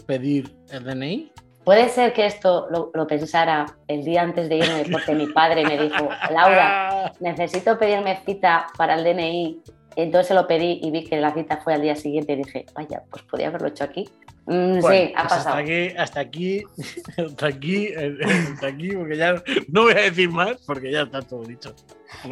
pedir 0.06 0.54
el 0.70 0.84
DNI? 0.84 1.32
Puede 1.64 1.88
ser 1.88 2.12
que 2.14 2.26
esto 2.26 2.68
lo, 2.70 2.92
lo 2.94 3.08
pensara 3.08 3.66
el 3.88 4.04
día 4.04 4.24
antes 4.24 4.50
de 4.50 4.58
irme 4.58 4.86
porque 4.92 5.14
mi 5.16 5.28
padre 5.28 5.64
me 5.66 5.78
dijo, 5.78 6.10
Laura, 6.32 7.14
necesito 7.22 7.78
pedirme 7.78 8.18
cita 8.26 8.68
para 8.78 8.96
el 8.96 9.04
DNI. 9.06 9.62
Entonces 10.04 10.28
se 10.28 10.34
lo 10.34 10.48
pedí 10.48 10.80
y 10.82 10.92
vi 10.92 11.04
que 11.04 11.18
la 11.18 11.34
cita 11.34 11.58
fue 11.58 11.74
al 11.74 11.82
día 11.82 11.96
siguiente 11.96 12.34
y 12.34 12.38
dije, 12.38 12.66
vaya, 12.74 13.04
pues 13.10 13.24
podía 13.24 13.48
haberlo 13.48 13.68
hecho 13.68 13.84
aquí. 13.84 14.10
Mm, 14.46 14.80
Bueno, 14.80 14.88
sí, 15.08 15.14
ha 15.16 15.22
pues 15.28 15.34
pasado. 15.34 15.56
Hasta 15.56 15.60
aquí, 15.60 15.88
hasta 15.98 16.20
aquí, 16.20 16.64
hasta 17.26 17.48
aquí, 17.48 17.88
eh, 17.88 18.18
hasta 18.54 18.68
aquí, 18.68 18.90
porque 18.96 19.18
ya 19.18 19.44
no 19.68 19.84
voy 19.84 19.94
a 19.94 20.02
decir 20.02 20.30
más 20.30 20.58
porque 20.66 20.92
ya 20.92 21.02
está 21.04 21.22
todo 21.22 21.44
dicho. 21.44 21.74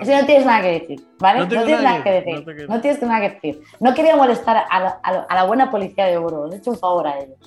Es 0.01 0.07
que 0.07 0.15
no 0.19 0.25
tienes 0.25 0.45
nada 0.45 0.61
que 0.61 0.71
decir, 0.79 1.01
¿vale? 1.19 1.39
No 1.39 1.45
No, 1.45 1.49
tienes 1.65 1.83
nada 1.83 2.03
que 2.03 2.11
decir, 2.11 2.33
no 2.67 2.75
No, 2.75 2.81
tienes 2.81 3.01
nada 3.03 3.21
que 3.21 3.29
decir. 3.35 3.61
No 3.79 3.93
quería 3.93 4.15
molestar 4.15 4.65
a 4.69 4.79
la, 4.79 4.99
a 5.29 5.45
buena 5.45 5.69
policía 5.69 6.05
de 6.05 6.17
Burgos. 6.17 6.53
He 6.53 6.57
hecho 6.57 6.71
un 6.71 6.79
favor 6.79 7.07
a 7.07 7.19
ellos. 7.19 7.37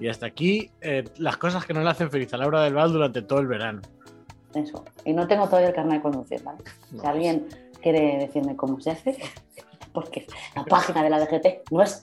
Y 0.00 0.08
hasta 0.08 0.26
aquí 0.26 0.70
eh, 0.80 1.04
las 1.18 1.36
cosas 1.36 1.64
que 1.64 1.74
no 1.74 1.82
le 1.82 1.90
hacen 1.90 2.10
feliz 2.10 2.32
a 2.34 2.36
Laura 2.36 2.62
del 2.62 2.74
Val 2.74 2.92
durante 2.92 3.22
todo 3.22 3.40
el 3.40 3.46
verano. 3.46 3.82
Eso. 4.54 4.84
Y 5.04 5.12
no 5.12 5.28
tengo 5.28 5.46
todavía 5.46 5.68
el 5.68 5.74
carnet 5.74 5.94
de 5.98 6.02
conducir, 6.02 6.42
¿vale? 6.42 6.58
No, 6.92 7.00
Si 7.02 7.06
alguien 7.06 7.46
quiere 7.82 8.18
decirme 8.18 8.56
cómo 8.56 8.80
se 8.80 8.90
hace, 8.90 9.16
porque 9.92 10.26
la 10.54 10.64
página 10.64 11.02
de 11.02 11.10
la 11.10 11.18
DGT 11.20 11.70
no 11.70 11.82
es, 11.82 12.02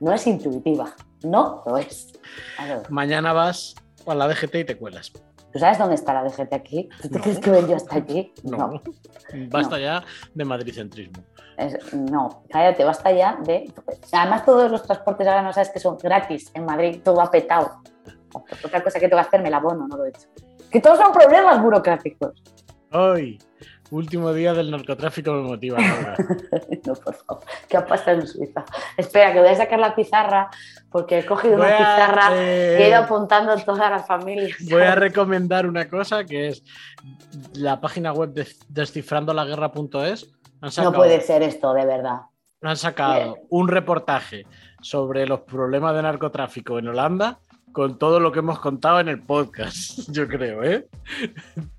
no 0.00 0.12
es 0.12 0.26
intuitiva. 0.26 0.94
No 1.22 1.62
lo 1.66 1.78
es. 1.78 2.12
Mañana 2.88 3.32
vas 3.32 3.74
a 4.06 4.14
la 4.14 4.28
DGT 4.28 4.54
y 4.56 4.64
te 4.64 4.76
cuelas. 4.76 5.12
¿Tú 5.52 5.58
sabes 5.60 5.78
dónde 5.78 5.94
está 5.94 6.12
la 6.12 6.22
DGT 6.24 6.52
aquí? 6.52 6.88
¿Tú 7.00 7.08
te 7.08 7.16
No. 7.18 7.22
crees 7.24 7.38
que 7.38 7.50
voy 7.50 7.66
yo 7.68 7.76
hasta 7.76 7.96
aquí? 7.96 8.32
No. 8.44 8.80
Basta 9.48 9.78
ya 9.78 10.04
de 10.34 10.44
madricentrismo. 10.44 11.22
Es- 11.56 11.94
no, 11.94 12.42
cállate, 12.50 12.84
basta 12.84 13.10
ya 13.12 13.38
de. 13.42 13.72
Además, 14.12 14.44
todos 14.44 14.70
los 14.70 14.82
transportes 14.82 15.26
ahora 15.26 15.40
no 15.42 15.52
sabes 15.54 15.70
que 15.70 15.78
son 15.80 15.96
gratis 15.96 16.50
en 16.54 16.66
Madrid, 16.66 17.00
todo 17.02 17.16
va 17.16 17.30
petado. 17.30 17.80
Otra 18.62 18.82
cosa 18.84 19.00
que 19.00 19.08
tengo 19.08 19.22
que 19.22 19.26
hacer, 19.28 19.40
me 19.40 19.50
la 19.50 19.56
abono, 19.56 19.88
no 19.88 19.96
lo 19.96 20.04
he 20.04 20.10
hecho. 20.10 20.28
Que 20.70 20.80
todos 20.80 20.98
son 20.98 21.12
problemas 21.12 21.62
burocráticos. 21.62 22.42
Hoy, 22.92 23.38
último 23.90 24.32
día 24.32 24.52
del 24.54 24.70
narcotráfico 24.70 25.32
me 25.32 25.42
motiva. 25.42 25.78
No, 26.86 26.94
por 26.94 27.14
favor. 27.14 27.44
¿Qué 27.68 27.76
ha 27.76 27.84
pasado 27.84 28.20
en 28.20 28.26
Suiza? 28.28 28.64
Espera, 28.96 29.32
que 29.32 29.40
voy 29.40 29.48
a 29.48 29.56
sacar 29.56 29.80
la 29.80 29.94
pizarra 29.94 30.48
porque 30.90 31.18
he 31.18 31.26
cogido 31.26 31.56
Voy 31.56 31.66
una 31.66 31.74
a, 31.74 31.78
pizarra 31.78 32.28
eh, 32.32 32.76
y 32.78 32.82
he 32.82 32.88
ido 32.90 32.98
apuntando 32.98 33.56
todas 33.56 33.90
las 33.90 34.06
familias. 34.06 34.56
Voy 34.70 34.82
a 34.82 34.94
recomendar 34.94 35.66
una 35.66 35.88
cosa 35.88 36.24
que 36.24 36.48
es 36.48 36.62
la 37.54 37.80
página 37.80 38.12
web 38.12 38.30
de 38.30 38.46
descifrandolaguerra.es. 38.68 40.32
No 40.78 40.92
puede 40.92 41.20
ser 41.22 41.42
esto, 41.42 41.74
de 41.74 41.86
verdad. 41.86 42.20
han 42.62 42.76
sacado 42.76 43.36
un 43.50 43.66
reportaje 43.66 44.46
sobre 44.80 45.26
los 45.26 45.40
problemas 45.40 45.94
de 45.96 46.02
narcotráfico 46.02 46.78
en 46.78 46.88
Holanda 46.88 47.40
con 47.76 47.98
todo 47.98 48.20
lo 48.20 48.32
que 48.32 48.38
hemos 48.38 48.58
contado 48.58 49.00
en 49.00 49.08
el 49.08 49.20
podcast, 49.20 49.98
yo 50.10 50.26
creo, 50.26 50.64
¿eh? 50.64 50.86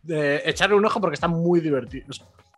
De 0.04 0.44
echarle 0.46 0.76
un 0.76 0.86
ojo 0.86 1.02
porque 1.02 1.16
está 1.16 1.28
muy 1.28 1.60
divertido. 1.60 2.06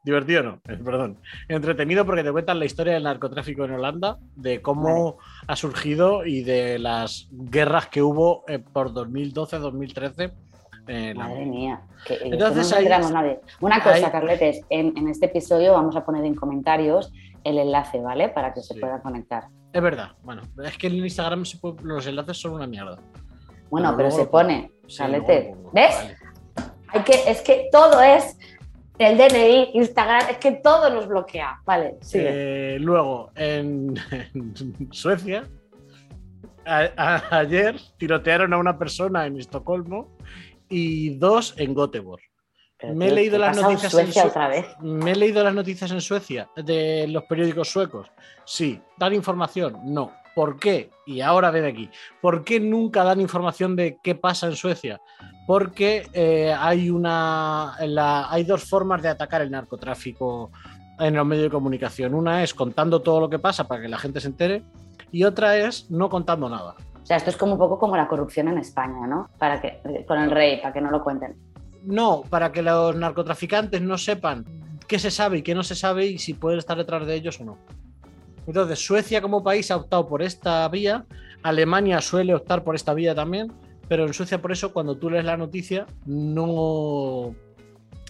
Divertido 0.03 0.43
no, 0.43 0.61
eh, 0.67 0.77
perdón. 0.83 1.17
Entretenido 1.47 2.05
porque 2.05 2.21
te 2.21 2.33
cuentan 2.33 2.59
la 2.59 2.65
historia 2.65 2.93
del 2.95 3.03
narcotráfico 3.03 3.63
en 3.63 3.71
Holanda, 3.71 4.17
de 4.35 4.61
cómo 4.61 5.19
ha 5.47 5.55
surgido 5.55 6.25
y 6.25 6.43
de 6.43 6.79
las 6.79 7.29
guerras 7.31 7.87
que 7.87 8.01
hubo 8.01 8.43
eh, 8.49 8.59
por 8.59 8.91
2012-2013. 8.93 10.33
en 10.87 11.17
la- 11.17 11.27
Madre 11.29 11.45
mía. 11.45 11.81
Que, 12.05 12.17
que 12.17 12.25
Entonces 12.27 12.71
no 12.71 12.77
ahí- 12.77 13.11
nadie. 13.13 13.39
Una 13.61 13.77
cosa, 13.81 13.95
ahí- 13.95 14.11
Carletes, 14.11 14.61
en, 14.69 14.97
en 14.97 15.07
este 15.07 15.27
episodio 15.27 15.71
vamos 15.73 15.95
a 15.95 16.03
poner 16.03 16.25
en 16.25 16.35
comentarios 16.35 17.13
el 17.45 17.57
enlace, 17.57 17.99
¿vale? 18.01 18.27
Para 18.27 18.53
que 18.53 18.59
se 18.61 18.75
pueda 18.75 19.01
conectar. 19.01 19.45
Es 19.71 19.81
verdad, 19.81 20.09
bueno, 20.23 20.41
es 20.63 20.77
que 20.77 20.87
en 20.87 20.95
Instagram 20.95 21.45
se 21.45 21.57
puede- 21.57 21.81
los 21.83 22.05
enlaces 22.05 22.37
son 22.37 22.53
una 22.53 22.67
mierda. 22.67 22.99
Bueno, 23.69 23.93
Pero 23.95 24.11
se 24.11 24.25
pone, 24.25 24.71
Sí, 24.87 25.03
¿Ves? 25.03 25.95
vale. 25.95 26.17
Hay 26.87 27.03
que, 27.03 27.13
es 27.29 27.41
que 27.41 27.69
todo 27.71 28.01
es 28.01 28.35
el 28.97 29.17
DNI, 29.17 29.71
Instagram, 29.75 30.29
es 30.31 30.37
que 30.37 30.51
todo 30.53 30.89
nos 30.89 31.07
bloquea. 31.07 31.61
Vale, 31.65 31.97
sigue. 32.01 32.75
Eh, 32.75 32.79
luego, 32.79 33.31
en, 33.35 33.95
en 34.33 34.87
Suecia, 34.91 35.47
a- 36.65 36.89
a- 36.97 37.37
ayer 37.39 37.79
tirotearon 37.97 38.53
a 38.53 38.57
una 38.57 38.77
persona 38.77 39.25
en 39.25 39.37
Estocolmo 39.37 40.17
y 40.67 41.15
dos 41.17 41.53
en 41.57 41.73
Göteborg. 41.75 42.21
Me 42.93 43.07
he 43.09 43.11
leído 43.11 43.33
¿qué 43.33 43.39
las 43.39 43.57
noticias 43.61 43.93
en 43.93 44.05
Suecia 44.05 44.21
Sue- 44.23 44.29
otra 44.29 44.47
vez. 44.47 44.65
Me 44.81 45.11
he 45.11 45.15
leído 45.15 45.43
las 45.43 45.53
noticias 45.53 45.91
en 45.91 45.99
Suecia 46.01 46.49
de 46.55 47.07
los 47.09 47.23
periódicos 47.25 47.69
suecos. 47.69 48.09
Sí. 48.45 48.81
¿Dan 48.97 49.13
información? 49.13 49.79
No. 49.83 50.13
¿Por 50.39 50.57
qué? 50.57 50.89
Y 51.05 51.19
ahora 51.19 51.51
ven 51.51 51.65
aquí. 51.65 51.89
¿Por 52.21 52.45
qué 52.45 52.61
nunca 52.61 53.03
dan 53.03 53.19
información 53.19 53.75
de 53.75 53.97
qué 54.01 54.15
pasa 54.15 54.47
en 54.47 54.55
Suecia? 54.55 55.01
Porque 55.45 56.07
eh, 56.13 56.55
hay, 56.57 56.89
una, 56.89 57.73
la- 57.85 58.31
hay 58.31 58.45
dos 58.45 58.63
formas 58.63 59.01
de 59.01 59.09
atacar 59.09 59.41
el 59.41 59.51
narcotráfico 59.51 60.49
en 60.97 61.13
los 61.17 61.25
medios 61.25 61.43
de 61.43 61.49
comunicación. 61.49 62.13
Una 62.13 62.41
es 62.41 62.53
contando 62.53 63.01
todo 63.01 63.19
lo 63.19 63.29
que 63.29 63.37
pasa 63.37 63.67
para 63.67 63.81
que 63.81 63.89
la 63.89 63.97
gente 63.97 64.21
se 64.21 64.27
entere 64.27 64.63
y 65.11 65.25
otra 65.25 65.57
es 65.57 65.91
no 65.91 66.07
contando 66.07 66.47
nada. 66.47 66.75
O 67.03 67.05
sea, 67.05 67.17
esto 67.17 67.31
es 67.31 67.35
como 67.35 67.51
un 67.53 67.59
poco 67.59 67.77
como 67.77 67.97
la 67.97 68.07
corrupción 68.07 68.47
en 68.47 68.59
España, 68.59 69.07
¿no? 69.07 69.29
Para 69.37 69.59
que, 69.59 69.81
con 70.07 70.19
el 70.19 70.31
rey, 70.31 70.61
para 70.61 70.71
que 70.71 70.79
no 70.79 70.89
lo 70.89 71.03
cuenten. 71.03 71.35
No, 71.83 72.21
para 72.29 72.53
que 72.53 72.61
los 72.61 72.95
narcotraficantes 72.95 73.81
no 73.81 73.97
sepan 73.97 74.45
qué 74.87 74.99
se 74.99 75.11
sabe 75.11 75.39
y 75.39 75.41
qué 75.41 75.53
no 75.53 75.63
se 75.63 75.75
sabe 75.75 76.05
y 76.05 76.17
si 76.17 76.33
pueden 76.33 76.59
estar 76.59 76.77
detrás 76.77 77.05
de 77.05 77.15
ellos 77.15 77.41
o 77.41 77.43
no. 77.43 77.57
Entonces, 78.49 78.83
Suecia 78.83 79.21
como 79.21 79.43
país 79.43 79.69
ha 79.69 79.77
optado 79.77 80.07
por 80.07 80.23
esta 80.23 80.67
vía, 80.69 81.05
Alemania 81.43 82.01
suele 82.01 82.33
optar 82.33 82.63
por 82.63 82.73
esta 82.73 82.95
vía 82.95 83.13
también, 83.13 83.53
pero 83.87 84.07
en 84.07 84.13
Suecia 84.13 84.41
por 84.41 84.51
eso 84.51 84.73
cuando 84.73 84.97
tú 84.97 85.11
lees 85.11 85.23
la 85.23 85.37
noticia 85.37 85.85
no, 86.07 87.35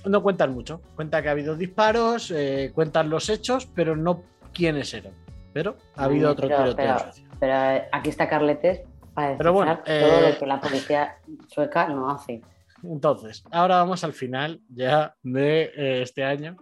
no 0.05 0.23
cuentan 0.23 0.53
mucho. 0.53 0.81
Cuenta 0.95 1.21
que 1.21 1.27
ha 1.27 1.31
habido 1.31 1.57
disparos, 1.57 2.31
eh, 2.31 2.71
cuentan 2.73 3.09
los 3.09 3.27
hechos, 3.27 3.65
pero 3.75 3.97
no 3.97 4.23
quiénes 4.53 4.93
eran. 4.93 5.11
Pero 5.51 5.75
ha 5.97 6.05
habido 6.05 6.31
otro 6.31 6.47
pero, 6.47 6.63
tiroteo. 6.63 6.85
en 6.85 6.93
pero, 6.93 6.99
Suecia. 6.99 7.27
pero 7.37 7.87
aquí 7.91 8.09
está 8.09 8.29
Carletes 8.29 8.81
para 9.13 9.37
Pero 9.37 9.51
bueno, 9.51 9.75
descifrar 9.75 10.09
todo 10.09 10.19
eh, 10.25 10.31
lo 10.31 10.39
que 10.39 10.45
la 10.45 10.61
policía 10.61 11.17
sueca 11.49 11.89
no 11.89 12.09
hace. 12.09 12.41
Entonces, 12.83 13.43
ahora 13.51 13.75
vamos 13.75 14.05
al 14.05 14.13
final 14.13 14.61
ya 14.69 15.15
de 15.21 15.63
eh, 15.75 16.01
este 16.01 16.23
año, 16.23 16.55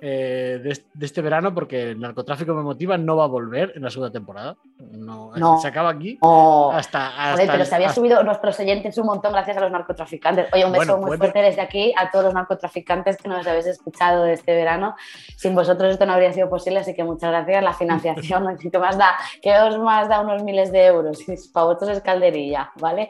eh, 0.00 0.60
de, 0.62 0.70
est- 0.70 0.86
de 0.94 1.06
este 1.06 1.20
verano, 1.20 1.54
porque 1.54 1.90
el 1.90 2.00
narcotráfico 2.00 2.54
me 2.54 2.62
motiva 2.62 2.96
no 2.96 3.16
va 3.16 3.24
a 3.24 3.28
volver 3.28 3.72
en 3.76 3.82
la 3.82 3.90
segunda 3.90 4.10
temporada. 4.10 4.56
No, 4.92 5.32
No. 5.36 5.58
Se 5.60 5.68
acaba 5.68 5.90
aquí. 5.90 6.18
Oh, 6.22 6.70
Hasta, 6.74 7.32
hasta 7.32 7.46
pero 7.46 7.62
el- 7.62 7.66
se 7.66 7.74
había 7.74 7.88
hasta- 7.88 8.00
subido 8.00 8.22
nuestros 8.22 8.58
oyentes 8.60 8.96
un 8.98 9.06
montón 9.06 9.32
gracias 9.32 9.56
a 9.56 9.60
los 9.60 9.70
narcotraficantes. 9.70 10.48
Oye, 10.52 10.64
un 10.64 10.72
beso 10.72 10.84
Bueno, 10.84 10.96
muy 10.98 11.06
puede- 11.08 11.18
fuerte 11.18 11.38
desde 11.40 11.60
aquí 11.60 11.92
a 11.96 12.10
todos 12.10 12.24
los 12.26 12.34
narcotraficantes 12.34 13.16
que 13.18 13.28
nos 13.28 13.46
habéis 13.46 13.66
escuchado 13.66 14.24
este 14.26 14.54
verano. 14.54 14.94
Sin 15.36 15.54
vosotros 15.54 15.92
esto 15.92 16.06
no 16.06 16.12
habría 16.14 16.32
sido 16.32 16.48
posible, 16.48 16.80
así 16.80 16.94
que 16.94 17.04
muchas 17.04 17.30
gracias. 17.30 17.62
La 17.62 17.72
financiación 17.74 18.56
que 18.72 18.78
más 18.78 18.96
da, 18.98 19.16
que 19.42 19.52
os 19.58 19.78
más 19.78 20.08
da 20.08 20.20
unos 20.20 20.42
miles 20.42 20.72
de 20.72 20.86
euros. 20.86 21.18
Y 21.28 21.34
para 21.52 21.66
vosotros 21.66 21.90
es 21.90 22.00
calderilla, 22.02 22.72
¿vale? 22.80 23.08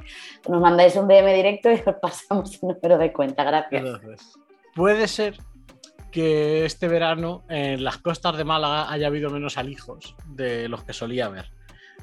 Nos 0.49 0.61
mandáis 0.61 0.97
un 0.97 1.07
DM 1.09 1.33
directo 1.35 1.71
y 1.71 1.75
os 1.75 1.95
pasamos 2.03 2.63
un 2.63 2.71
número 2.75 2.99
de 2.99 3.13
cuenta. 3.13 3.45
Gracias. 3.45 3.83
Entonces, 3.85 4.33
puede 4.75 5.07
ser 5.09 5.39
que 6.11 6.65
este 6.65 6.89
verano 6.89 7.45
en 7.49 7.85
las 7.85 7.99
costas 7.99 8.37
de 8.37 8.45
Málaga 8.45 8.91
haya 8.91 9.07
habido 9.07 9.31
menos 9.31 9.59
alijos 9.59 10.17
de 10.27 10.69
los 10.69 10.85
que 10.85 10.93
solía 10.93 11.27
haber. 11.27 11.51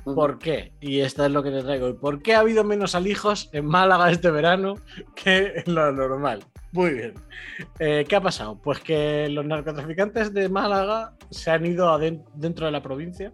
¿Por 0.03 0.39
qué? 0.39 0.71
Y 0.79 1.01
esto 1.01 1.25
es 1.25 1.31
lo 1.31 1.43
que 1.43 1.51
te 1.51 1.63
traigo. 1.63 1.89
¿Y 1.89 1.93
¿Por 1.93 2.21
qué 2.21 2.35
ha 2.35 2.39
habido 2.39 2.63
menos 2.63 2.95
alijos 2.95 3.49
en 3.51 3.65
Málaga 3.65 4.09
este 4.09 4.31
verano 4.31 4.75
que 5.15 5.63
en 5.65 5.75
lo 5.75 5.91
normal? 5.91 6.43
Muy 6.71 6.93
bien. 6.93 7.13
Eh, 7.79 8.05
¿Qué 8.07 8.15
ha 8.15 8.21
pasado? 8.21 8.59
Pues 8.61 8.79
que 8.79 9.27
los 9.29 9.45
narcotraficantes 9.45 10.33
de 10.33 10.47
Málaga 10.47 11.13
se 11.29 11.51
han 11.51 11.65
ido 11.65 11.97
dentro 11.97 12.65
de 12.65 12.71
la 12.71 12.81
provincia 12.81 13.33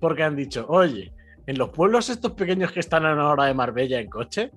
porque 0.00 0.24
han 0.24 0.34
dicho, 0.34 0.66
oye, 0.68 1.12
en 1.46 1.58
los 1.58 1.70
pueblos 1.70 2.08
estos 2.10 2.32
pequeños 2.32 2.72
que 2.72 2.80
están 2.80 3.06
a 3.06 3.12
una 3.12 3.28
hora 3.28 3.44
de 3.44 3.54
Marbella 3.54 4.00
en 4.00 4.08
coche, 4.08 4.50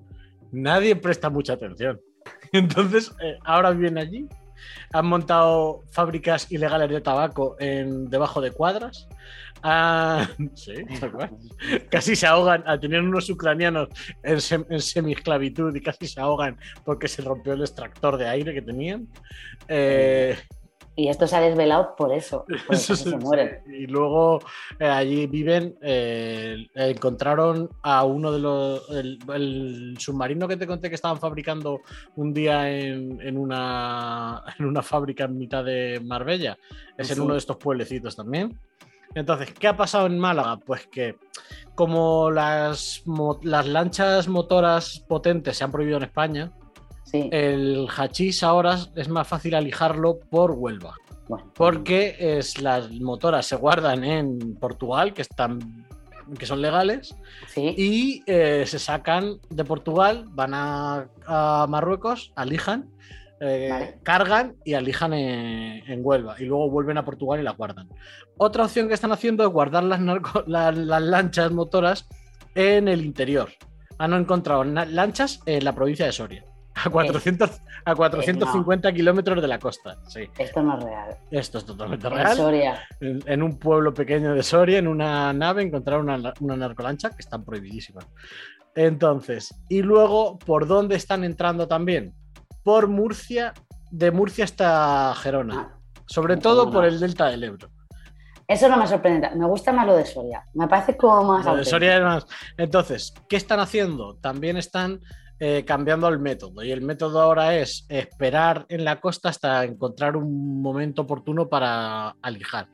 nadie 0.50 0.96
presta 0.96 1.30
mucha 1.30 1.54
atención. 1.54 2.00
Entonces, 2.52 3.14
eh, 3.22 3.38
ahora 3.44 3.70
viven 3.70 3.98
allí, 3.98 4.28
han 4.92 5.06
montado 5.06 5.82
fábricas 5.90 6.50
ilegales 6.52 6.90
de 6.90 7.00
tabaco 7.00 7.56
en, 7.60 8.08
debajo 8.10 8.40
de 8.40 8.50
cuadras. 8.50 9.08
Ah, 9.62 10.28
sí. 10.54 10.74
Casi 11.90 12.16
se 12.16 12.26
ahogan. 12.26 12.64
ah, 12.66 12.78
Tenían 12.78 13.06
unos 13.06 13.28
ucranianos 13.30 13.88
en, 14.22 14.36
sem- 14.36 14.66
en 14.70 14.80
semi-esclavitud 14.80 15.74
y 15.74 15.80
casi 15.80 16.06
se 16.06 16.20
ahogan 16.20 16.56
porque 16.84 17.08
se 17.08 17.22
rompió 17.22 17.52
el 17.52 17.60
extractor 17.60 18.16
de 18.16 18.28
aire 18.28 18.52
que 18.54 18.62
tenían. 18.62 19.08
Eh, 19.68 20.36
Y 20.94 21.08
esto 21.08 21.26
se 21.26 21.36
ha 21.36 21.40
desvelado 21.40 21.96
por 21.96 22.12
eso. 22.12 22.44
Por 22.66 22.74
eso 22.76 22.94
se 22.94 23.16
mueren. 23.16 23.62
Y 23.66 23.86
luego 23.86 24.40
eh, 24.78 24.86
allí 24.86 25.26
viven, 25.26 25.76
eh, 25.80 26.66
encontraron 26.74 27.70
a 27.82 28.04
uno 28.04 28.30
de 28.30 28.38
los. 28.38 28.90
El, 28.90 29.18
el 29.34 29.94
submarino 29.98 30.46
que 30.46 30.56
te 30.56 30.66
conté 30.66 30.88
que 30.90 30.96
estaban 30.96 31.18
fabricando 31.18 31.80
un 32.16 32.34
día 32.34 32.70
en, 32.70 33.20
en 33.22 33.38
una, 33.38 34.42
en 34.58 34.66
una 34.66 34.82
fábrica 34.82 35.24
en 35.24 35.38
mitad 35.38 35.64
de 35.64 36.00
Marbella. 36.04 36.58
Es 36.98 37.10
en 37.10 37.20
uno 37.20 37.32
de 37.34 37.38
estos 37.38 37.56
pueblecitos 37.56 38.14
también. 38.14 38.58
Entonces, 39.14 39.52
¿qué 39.52 39.68
ha 39.68 39.76
pasado 39.76 40.06
en 40.06 40.18
Málaga? 40.18 40.58
Pues 40.58 40.86
que 40.86 41.16
como 41.74 42.30
las, 42.30 43.02
las 43.42 43.66
lanchas 43.66 44.28
motoras 44.28 45.04
potentes 45.06 45.56
se 45.56 45.64
han 45.64 45.72
prohibido 45.72 45.98
en 45.98 46.04
España, 46.04 46.52
Sí. 47.04 47.28
el 47.32 47.88
hachís 47.94 48.42
ahora 48.42 48.78
es 48.96 49.08
más 49.08 49.28
fácil 49.28 49.54
alijarlo 49.54 50.18
por 50.30 50.52
Huelva. 50.52 50.94
Bueno, 51.28 51.50
Porque 51.54 52.16
es, 52.18 52.60
las 52.60 52.90
motoras 52.90 53.46
se 53.46 53.56
guardan 53.56 54.02
en 54.04 54.54
Portugal, 54.56 55.12
que 55.14 55.22
están 55.22 55.86
que 56.38 56.46
son 56.46 56.62
legales, 56.62 57.14
sí. 57.48 57.74
y 57.76 58.22
eh, 58.26 58.64
se 58.66 58.78
sacan 58.78 59.38
de 59.50 59.64
Portugal, 59.64 60.24
van 60.30 60.54
a, 60.54 61.08
a 61.26 61.66
Marruecos, 61.68 62.32
alijan, 62.36 62.88
eh, 63.40 63.68
Vale. 63.70 63.98
cargan 64.02 64.54
y 64.64 64.72
alijan 64.74 65.12
en, 65.12 65.82
en 65.90 66.00
Huelva, 66.02 66.36
y 66.40 66.44
luego 66.44 66.70
vuelven 66.70 66.96
a 66.96 67.04
Portugal 67.04 67.40
y 67.40 67.42
las 67.42 67.56
guardan. 67.56 67.88
Otra 68.38 68.64
opción 68.64 68.88
que 68.88 68.94
están 68.94 69.12
haciendo 69.12 69.42
es 69.44 69.50
guardar 69.50 69.82
las, 69.84 70.00
narco- 70.00 70.44
la- 70.46 70.72
las 70.72 71.02
lanchas 71.02 71.50
motoras 71.50 72.08
en 72.54 72.88
el 72.88 73.04
interior. 73.04 73.50
Han 73.98 74.14
encontrado 74.14 74.64
na- 74.64 74.86
lanchas 74.86 75.40
en 75.44 75.64
la 75.64 75.74
provincia 75.74 76.06
de 76.06 76.12
Soria. 76.12 76.44
A, 76.74 76.88
400, 76.90 77.50
a 77.84 77.94
450 77.94 78.92
kilómetros 78.92 79.42
de 79.42 79.48
la 79.48 79.58
costa. 79.58 79.98
Sí, 80.08 80.28
Esto 80.38 80.62
no 80.62 80.78
es 80.78 80.84
real. 80.84 81.16
esto 81.30 81.58
es 81.58 81.66
totalmente 81.66 82.06
En 82.06 82.12
real 82.14 82.36
Soria. 82.36 82.80
en, 83.00 83.20
en 83.26 83.42
un 83.42 83.58
pueblo 83.58 83.92
pequeño 83.92 84.34
de 84.34 84.42
Soria, 84.42 84.78
en 84.78 84.88
una 84.88 85.32
nave, 85.32 85.62
encontraron 85.62 86.08
una, 86.08 86.32
una 86.40 86.56
narcolancha 86.56 87.10
que 87.10 87.20
están 87.20 87.44
prohibidísimas. 87.44 88.06
Entonces, 88.74 89.54
y 89.68 89.82
luego, 89.82 90.38
¿por 90.38 90.66
dónde 90.66 90.96
están 90.96 91.24
entrando 91.24 91.68
también? 91.68 92.14
Por 92.62 92.88
Murcia, 92.88 93.52
de 93.90 94.10
Murcia 94.10 94.44
hasta 94.44 95.14
Gerona. 95.16 95.68
Ah, 95.74 95.78
Sobre 96.06 96.36
todo 96.38 96.70
por 96.70 96.84
el 96.84 96.98
delta 96.98 97.26
del 97.26 97.44
Ebro. 97.44 97.68
Eso 98.48 98.68
no 98.68 98.76
me 98.76 98.86
sorprende. 98.86 99.30
Me 99.36 99.46
gusta 99.46 99.72
más 99.72 99.86
lo 99.86 99.96
de 99.96 100.04
Soria. 100.06 100.44
Me 100.54 100.68
parece 100.68 100.96
como 100.96 101.22
más. 101.34 101.44
Lo 101.46 101.56
de. 101.56 101.64
Soria 101.64 101.96
es 101.96 102.02
más- 102.02 102.26
Entonces, 102.56 103.14
¿qué 103.28 103.36
están 103.36 103.60
haciendo? 103.60 104.16
También 104.16 104.56
están 104.56 105.00
eh, 105.44 105.64
cambiando 105.64 106.06
el 106.06 106.20
método. 106.20 106.62
Y 106.62 106.70
el 106.70 106.82
método 106.82 107.20
ahora 107.20 107.58
es 107.58 107.84
esperar 107.88 108.64
en 108.68 108.84
la 108.84 109.00
costa 109.00 109.28
hasta 109.28 109.64
encontrar 109.64 110.16
un 110.16 110.62
momento 110.62 111.02
oportuno 111.02 111.48
para 111.48 112.10
alijar. 112.22 112.68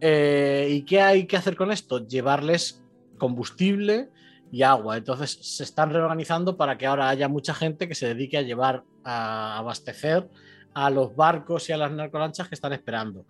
Eh, 0.00 0.68
¿Y 0.70 0.82
qué 0.82 1.00
hay 1.00 1.26
que 1.26 1.36
hacer 1.36 1.56
con 1.56 1.72
esto? 1.72 2.06
Llevarles 2.06 2.84
combustible 3.18 4.10
y 4.52 4.62
agua. 4.62 4.96
Entonces 4.96 5.40
se 5.42 5.64
están 5.64 5.90
reorganizando 5.90 6.56
para 6.56 6.78
que 6.78 6.86
ahora 6.86 7.08
haya 7.08 7.26
mucha 7.26 7.52
gente 7.52 7.88
que 7.88 7.96
se 7.96 8.06
dedique 8.06 8.38
a 8.38 8.42
llevar, 8.42 8.84
a 9.02 9.58
abastecer 9.58 10.28
a 10.74 10.90
los 10.90 11.16
barcos 11.16 11.68
y 11.68 11.72
a 11.72 11.78
las 11.78 11.90
narcolanchas 11.90 12.48
que 12.48 12.54
están 12.54 12.74
esperando. 12.74 13.26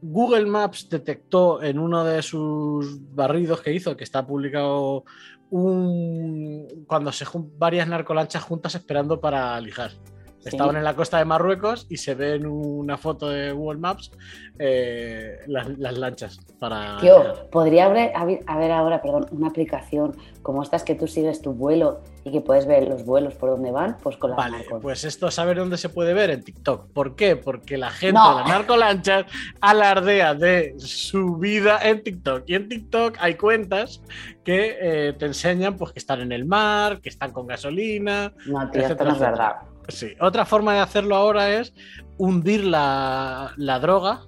Google 0.00 0.46
Maps 0.46 0.88
detectó 0.88 1.62
en 1.62 1.78
uno 1.78 2.04
de 2.04 2.22
sus 2.22 2.98
barridos 3.14 3.60
que 3.60 3.72
hizo, 3.72 3.96
que 3.96 4.04
está 4.04 4.26
publicado, 4.26 5.04
un, 5.50 6.84
cuando 6.86 7.10
se 7.12 7.26
varias 7.56 7.88
narcolanchas 7.88 8.42
juntas 8.42 8.74
esperando 8.74 9.20
para 9.20 9.60
lijar. 9.60 9.92
Sí. 10.40 10.50
Estaban 10.50 10.76
en 10.76 10.84
la 10.84 10.94
costa 10.94 11.18
de 11.18 11.24
Marruecos 11.24 11.86
y 11.90 11.96
se 11.96 12.14
ve 12.14 12.34
en 12.36 12.46
una 12.46 12.96
foto 12.96 13.28
de 13.28 13.50
Google 13.52 13.80
Maps 13.80 14.12
eh, 14.58 15.38
las, 15.46 15.68
las 15.78 15.98
lanchas 15.98 16.38
para. 16.58 16.96
Tío, 16.98 17.48
podría 17.50 17.86
haber, 17.86 18.12
haber- 18.14 18.72
ahora, 18.72 19.02
perdón, 19.02 19.26
una 19.30 19.48
aplicación 19.48 20.16
como 20.42 20.62
estas 20.62 20.84
que 20.84 20.94
tú 20.94 21.06
sigues 21.06 21.42
tu 21.42 21.52
vuelo 21.52 22.00
y 22.24 22.32
que 22.32 22.40
puedes 22.40 22.66
ver 22.66 22.86
los 22.88 23.04
vuelos 23.04 23.34
por 23.34 23.50
dónde 23.50 23.70
van, 23.70 23.96
pues 24.02 24.16
con 24.16 24.30
las 24.30 24.36
Vale, 24.38 24.64
pues 24.80 25.04
esto 25.04 25.30
saber 25.30 25.56
dónde 25.58 25.76
se 25.76 25.88
puede 25.88 26.14
ver 26.14 26.30
en 26.30 26.42
TikTok. 26.42 26.92
¿Por 26.92 27.16
qué? 27.16 27.36
Porque 27.36 27.76
la 27.76 27.90
gente 27.90 28.14
No. 28.18 28.30
de 28.30 28.40
las 28.42 28.48
narcolanchas 28.48 29.26
alardea 29.60 30.34
de 30.34 30.74
su 30.78 31.36
vida 31.36 31.78
en 31.82 32.02
TikTok. 32.02 32.44
Y 32.46 32.54
en 32.54 32.68
TikTok 32.68 33.16
hay 33.20 33.34
cuentas 33.34 34.02
que 34.44 34.76
eh, 34.80 35.12
te 35.18 35.26
enseñan 35.26 35.76
pues, 35.76 35.92
que 35.92 35.98
están 35.98 36.20
en 36.20 36.32
el 36.32 36.44
mar, 36.46 37.00
que 37.00 37.08
están 37.08 37.32
con 37.32 37.46
gasolina. 37.46 38.32
No, 38.46 38.70
tío, 38.70 38.82
esto 38.82 38.94
etcétera, 38.94 39.10
no 39.10 39.14
es 39.14 39.20
verdad. 39.20 39.52
Sí. 39.88 40.14
Otra 40.20 40.44
forma 40.44 40.74
de 40.74 40.80
hacerlo 40.80 41.16
ahora 41.16 41.50
es 41.54 41.72
hundir 42.18 42.64
la, 42.64 43.52
la 43.56 43.78
droga, 43.80 44.22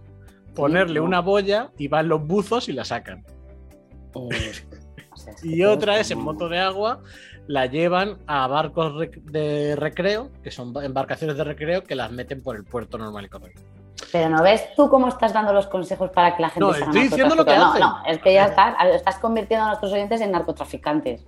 ponerle 0.54 1.00
no. 1.00 1.06
una 1.06 1.20
boya 1.20 1.70
y 1.78 1.88
van 1.88 2.08
los 2.08 2.26
buzos 2.26 2.68
y 2.68 2.72
la 2.72 2.84
sacan. 2.84 3.24
O 4.14 4.28
sea, 5.16 5.32
es 5.34 5.42
que 5.42 5.48
Y 5.48 5.64
otra 5.64 5.98
es 5.98 6.10
en 6.10 6.18
no- 6.18 6.24
moto 6.24 6.48
de 6.48 6.58
agua, 6.58 7.00
la 7.46 7.66
llevan 7.66 8.18
a 8.26 8.46
barcos 8.46 8.94
de 9.24 9.76
recreo, 9.76 10.30
que 10.42 10.50
son 10.50 10.72
embarcaciones 10.82 11.36
de 11.36 11.44
recreo, 11.44 11.84
que 11.84 11.94
las 11.94 12.10
meten 12.10 12.42
por 12.42 12.56
el 12.56 12.64
puerto 12.64 12.96
normal 12.98 13.24
y 13.26 13.28
correcto. 13.28 13.60
Pero 14.12 14.30
no 14.30 14.42
ves 14.42 14.64
tú 14.74 14.88
cómo 14.88 15.08
estás 15.08 15.32
dando 15.32 15.52
los 15.52 15.66
consejos 15.66 16.10
para 16.10 16.34
que 16.34 16.42
la 16.42 16.48
gente 16.48 16.60
No, 16.66 16.72
estoy 16.74 17.02
diciendo 17.02 17.34
lo 17.34 17.44
que 17.44 17.50
narcotraficante? 17.52 17.78
hacen. 17.78 17.80
No, 17.80 18.02
no, 18.02 18.06
es 18.06 18.18
que 18.22 18.34
ya 18.34 18.46
estás, 18.46 18.74
estás 18.94 19.18
convirtiendo 19.18 19.64
a 19.66 19.68
nuestros 19.68 19.92
oyentes 19.92 20.20
en 20.20 20.32
narcotraficantes. 20.32 21.24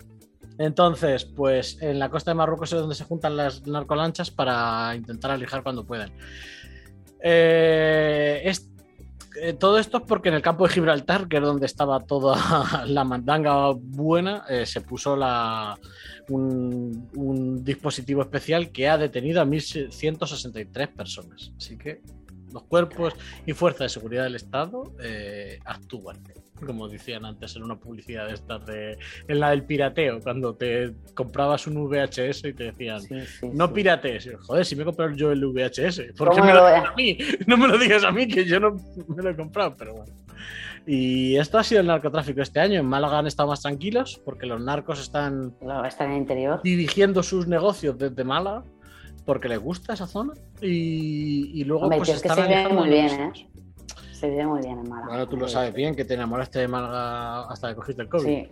Entonces, 0.59 1.25
pues 1.25 1.81
en 1.81 1.99
la 1.99 2.09
costa 2.11 2.31
de 2.31 2.35
Marruecos 2.37 2.73
es 2.73 2.79
donde 2.81 2.95
se 2.95 3.05
juntan 3.05 3.37
las 3.37 3.67
narcolanchas 3.67 4.31
para 4.31 4.95
intentar 4.95 5.31
alijar 5.31 5.63
cuando 5.63 5.85
puedan. 5.85 6.13
Eh, 7.21 8.43
es- 8.45 8.69
eh, 9.41 9.55
todo 9.55 9.79
esto 9.79 9.99
es 9.99 10.03
porque 10.07 10.29
en 10.29 10.35
el 10.35 10.43
campo 10.43 10.67
de 10.67 10.75
Gibraltar, 10.75 11.27
que 11.27 11.39
es 11.39 11.43
donde 11.43 11.65
estaba 11.67 12.01
toda 12.01 12.37
la 12.87 13.05
mandanga 13.05 13.71
buena, 13.75 14.45
eh, 14.49 14.67
se 14.67 14.83
puso 14.83 15.17
un 16.29 17.65
dispositivo 17.65 18.21
especial 18.23 18.71
que 18.71 18.89
ha 18.89 18.99
detenido 18.99 19.41
a 19.41 19.47
1.163 19.47 20.89
personas. 20.89 21.53
Así 21.57 21.79
que 21.79 22.03
los 22.53 22.65
cuerpos 22.65 23.15
y 23.47 23.53
fuerzas 23.53 23.81
de 23.81 23.89
seguridad 23.89 24.25
del 24.25 24.37
Estado 24.37 24.93
eh, 25.01 25.59
actúan 25.65 26.23
como 26.65 26.89
decían 26.89 27.25
antes 27.25 27.57
en 27.57 27.63
una 27.63 27.77
publicidad 27.77 28.29
de 28.29 28.35
estas 28.35 28.65
de 28.67 28.99
en 29.29 29.41
la 29.41 29.51
del 29.51 29.65
pirateo, 29.65 30.21
cuando 30.21 30.55
te 30.55 30.95
comprabas 31.15 31.67
un 31.67 31.75
VHS 31.89 32.45
y 32.45 32.53
te 32.53 32.65
decían 32.65 33.03
no 33.53 33.73
piratees. 33.73 34.31
Joder, 34.41 34.65
si 34.65 34.77
me 34.77 34.83
he 34.83 34.85
comprado 34.85 35.13
yo 35.15 35.33
el 35.33 35.45
VHS, 35.45 36.15
¿por 36.17 36.35
qué 36.35 36.43
me 36.43 36.53
lo 36.55 36.67
digas 36.67 36.91
a 36.91 36.95
mí? 36.95 37.19
No 37.47 37.57
me 37.57 37.69
lo 37.69 37.79
digas 37.79 38.05
a 38.05 38.13
mí, 38.13 38.27
que 38.29 38.45
yo 38.45 38.61
no 38.61 38.77
me 39.09 39.23
lo 39.23 39.31
he 39.31 39.37
comprado, 39.37 39.75
pero 39.77 39.95
bueno. 39.95 40.13
Y 40.87 41.37
esto 41.37 41.59
ha 41.59 41.65
sido 41.65 41.81
el 41.81 41.87
narcotráfico 41.87 42.41
este 42.41 42.59
año. 42.59 42.81
En 42.81 42.87
Málaga 42.87 43.19
han 43.19 43.27
estado 43.27 43.49
más 43.49 43.63
tranquilos 43.63 44.21
porque 44.25 44.47
los 44.47 44.61
narcos 44.61 45.01
están, 45.01 45.55
están 45.87 46.09
en 46.09 46.13
el 46.15 46.19
interior. 46.19 46.61
dirigiendo 46.63 47.23
sus 47.23 47.47
negocios 47.47 47.97
desde 47.99 48.25
Málaga 48.25 48.65
porque 49.25 49.49
les 49.49 49.59
gusta 49.59 49.95
esa 49.95 50.07
zona 50.07 50.33
y, 50.61 51.65
luego 51.65 51.89
pues 51.89 52.09
es 52.09 52.23
que 52.23 52.29
se 52.29 52.43
ve 52.43 52.69
muy 52.69 52.89
bien, 52.89 53.21
¿eh? 53.21 53.33
Se 54.13 54.29
vive 54.31 54.47
muy 54.47 54.61
bien 54.61 54.79
en 54.79 54.89
Málaga. 54.89 55.09
Bueno, 55.09 55.29
tú 55.29 55.37
lo 55.37 55.49
sabes 55.49 55.75
bien, 55.75 55.97
que 55.97 56.05
te 56.05 56.15
enamoraste 56.15 56.61
de 56.61 56.69
Málaga 56.69 57.49
hasta 57.49 57.71
que 57.71 57.75
cogiste 57.75 58.03
el 58.03 58.09
COVID. 58.09 58.25
Sí, 58.25 58.49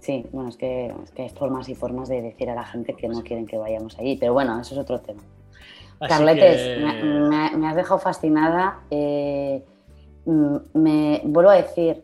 sí. 0.00 0.26
bueno, 0.32 0.48
es 0.48 0.56
que, 0.56 0.86
es 0.86 1.10
que 1.10 1.22
hay 1.22 1.28
formas 1.28 1.68
y 1.68 1.74
formas 1.74 2.08
de 2.08 2.22
decir 2.22 2.48
a 2.48 2.54
la 2.54 2.64
gente 2.64 2.94
que 2.94 3.08
no 3.08 3.22
quieren 3.22 3.46
que 3.46 3.58
vayamos 3.58 3.98
allí, 3.98 4.16
pero 4.16 4.32
bueno, 4.32 4.58
eso 4.58 4.74
es 4.74 4.80
otro 4.80 5.00
tema. 5.00 5.22
Carletes, 6.08 6.78
me, 7.58 7.68
has 7.68 7.76
dejado 7.76 8.00
fascinada. 8.00 8.80
Eh, 8.90 9.62
mm, 10.24 10.56
me 10.74 11.20
vuelvo 11.24 11.50
a 11.50 11.56
decir, 11.56 12.02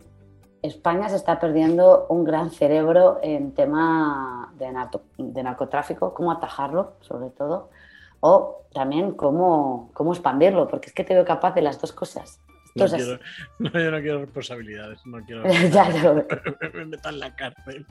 España 0.63 1.09
se 1.09 1.17
está 1.17 1.41
perdiendo 1.41 2.07
un 2.09 2.25
gran 2.25 2.51
cerebro 2.51 3.21
en 3.23 3.53
tema 3.53 4.53
de, 4.59 4.71
de 5.17 5.43
narcotráfico, 5.43 6.15
cómo 6.15 6.31
atajarlo, 6.33 6.95
sobre 7.01 7.31
todo, 7.31 7.71
o 8.21 8.67
también 8.73 9.13
cómo, 9.13 9.91
cómo 9.95 10.13
expandirlo, 10.13 10.69
porque 10.69 10.89
es 10.89 10.95
que 10.95 11.05
te 11.05 11.15
veo 11.15 11.25
capaz 11.25 11.55
de 11.55 11.63
las 11.63 11.81
dos 11.81 11.93
cosas. 11.93 12.41
No, 12.75 12.87
quiero, 12.87 13.19
no, 13.59 13.71
yo 13.71 13.91
no 13.91 14.01
quiero 14.01 14.21
responsabilidades, 14.21 15.01
no 15.05 15.25
quiero 15.25 15.43
ya, 15.73 15.91
ya 15.91 16.13
me 16.75 16.85
metan 16.85 17.15
en 17.15 17.21
la 17.21 17.35
cárcel. 17.35 17.87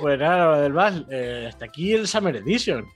Pues 0.00 0.18
nada, 0.18 0.60
del 0.60 0.72
Val, 0.72 1.06
eh, 1.10 1.46
hasta 1.48 1.64
aquí 1.64 1.92
el 1.92 2.06
Summer 2.06 2.36
Edition. 2.36 2.86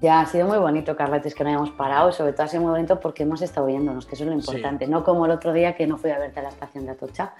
Ya, 0.00 0.20
ha 0.20 0.26
sido 0.26 0.46
muy 0.46 0.58
bonito, 0.58 0.94
Carletes, 0.94 1.34
que 1.34 1.42
no 1.42 1.50
hayamos 1.50 1.70
parado, 1.70 2.12
sobre 2.12 2.32
todo 2.32 2.44
ha 2.44 2.48
sido 2.48 2.62
muy 2.62 2.70
bonito 2.70 3.00
porque 3.00 3.24
hemos 3.24 3.42
estado 3.42 3.66
viéndonos, 3.66 4.06
que 4.06 4.14
eso 4.14 4.24
es 4.24 4.30
lo 4.30 4.36
importante, 4.36 4.86
no 4.86 5.02
como 5.02 5.26
el 5.26 5.32
otro 5.32 5.52
día 5.52 5.74
que 5.74 5.88
no 5.88 5.96
fui 5.96 6.10
a 6.10 6.18
verte 6.18 6.38
a 6.38 6.44
la 6.44 6.50
estación 6.50 6.84
de 6.86 6.92
Atocha, 6.92 7.32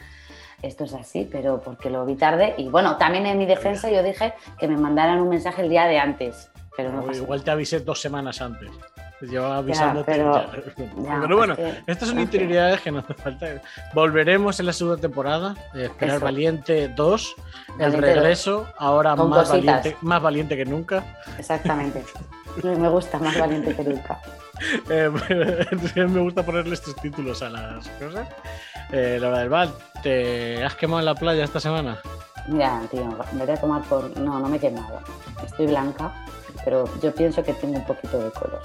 esto 0.61 0.85
es 0.85 0.95
así, 0.95 1.29
pero 1.31 1.61
porque 1.61 1.89
lo 1.89 2.05
vi 2.05 2.17
tarde. 2.17 2.55
Y 2.59 2.69
bueno, 2.69 2.97
también 2.97 3.27
en 3.27 3.39
mi 3.39 3.47
defensa 3.47 3.91
yo 3.91 4.03
dije 4.03 4.35
que 4.59 4.67
me 4.67 4.77
mandaran 4.77 5.21
un 5.21 5.29
mensaje 5.29 5.63
el 5.63 5.69
día 5.69 5.87
de 5.87 6.01
antes, 6.01 6.51
pero 6.79 6.93
no, 6.93 7.13
Igual 7.13 7.43
te 7.43 7.51
avisé 7.51 7.81
dos 7.81 8.01
semanas 8.01 8.41
antes. 8.41 8.71
Llevaba 9.21 9.57
avisándote. 9.57 10.13
pero, 10.13 10.45
pero, 11.21 11.37
bueno, 11.37 11.57
estas 11.89 12.09
son 12.09 12.21
interioridades 12.21 12.81
que 12.81 12.93
no 12.93 13.01
hace 13.01 13.15
falta. 13.15 13.49
Volveremos 13.93 14.61
en 14.61 14.67
la 14.67 14.73
segunda 14.73 15.01
temporada. 15.01 15.57
Eh, 15.75 15.87
esperar 15.87 16.21
Valiente 16.21 16.87
2. 16.87 17.35
el 17.81 17.93
regreso, 17.95 18.69
ahora 18.79 19.17
más 19.17 19.51
valiente, 19.51 19.97
más 20.03 20.23
valiente 20.23 20.57
que 20.57 20.65
nunca. 20.65 21.03
Exactamente. 21.37 22.05
me 22.63 22.89
gusta, 22.89 23.19
más 23.19 23.37
valiente 23.37 23.75
que 23.75 23.85
nunca. 23.85 24.21
Eh, 24.91 25.09
me 25.95 26.21
gusta 26.21 26.45
ponerle 26.45 26.75
estos 26.75 26.97
títulos 26.97 27.43
a 27.43 27.49
las 27.49 27.89
cosas. 27.91 28.27
Eh, 28.91 29.17
Laura 29.21 29.39
del 29.39 29.51
Val, 29.51 29.73
¿te 30.03 30.65
has 30.65 30.75
quemado 30.75 30.99
en 30.99 31.05
la 31.05 31.15
playa 31.15 31.45
esta 31.45 31.61
semana? 31.61 32.01
Mira, 32.49 32.83
tío, 32.91 33.07
me 33.35 33.45
voy 33.45 33.55
a 33.55 33.61
tomar 33.61 33.83
por. 33.83 34.19
No, 34.19 34.41
no 34.41 34.49
me 34.49 34.57
he 34.57 34.59
quemado. 34.59 34.99
Estoy 35.45 35.69
blanca, 35.69 36.13
pero 36.69 36.85
yo 37.01 37.15
pienso 37.15 37.43
que 37.43 37.55
tengo 37.55 37.79
un 37.79 37.87
poquito 37.87 38.23
de 38.23 38.31
color. 38.31 38.61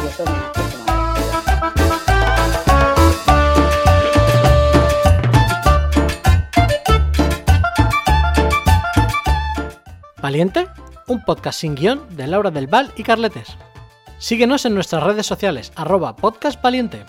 Y 0.00 0.06
eso 0.06 0.24
me 0.24 0.30
¿Valiente? 10.22 10.68
Un 11.08 11.24
podcast 11.24 11.58
sin 11.58 11.74
guion 11.74 12.00
de 12.16 12.28
Laura 12.28 12.52
del 12.52 12.68
Val 12.68 12.92
y 12.94 13.02
Carletes. 13.02 13.56
Síguenos 14.18 14.64
en 14.64 14.76
nuestras 14.76 15.02
redes 15.02 15.26
sociales, 15.26 15.72
arroba 15.74 16.14
podcastvaliente. 16.14 17.04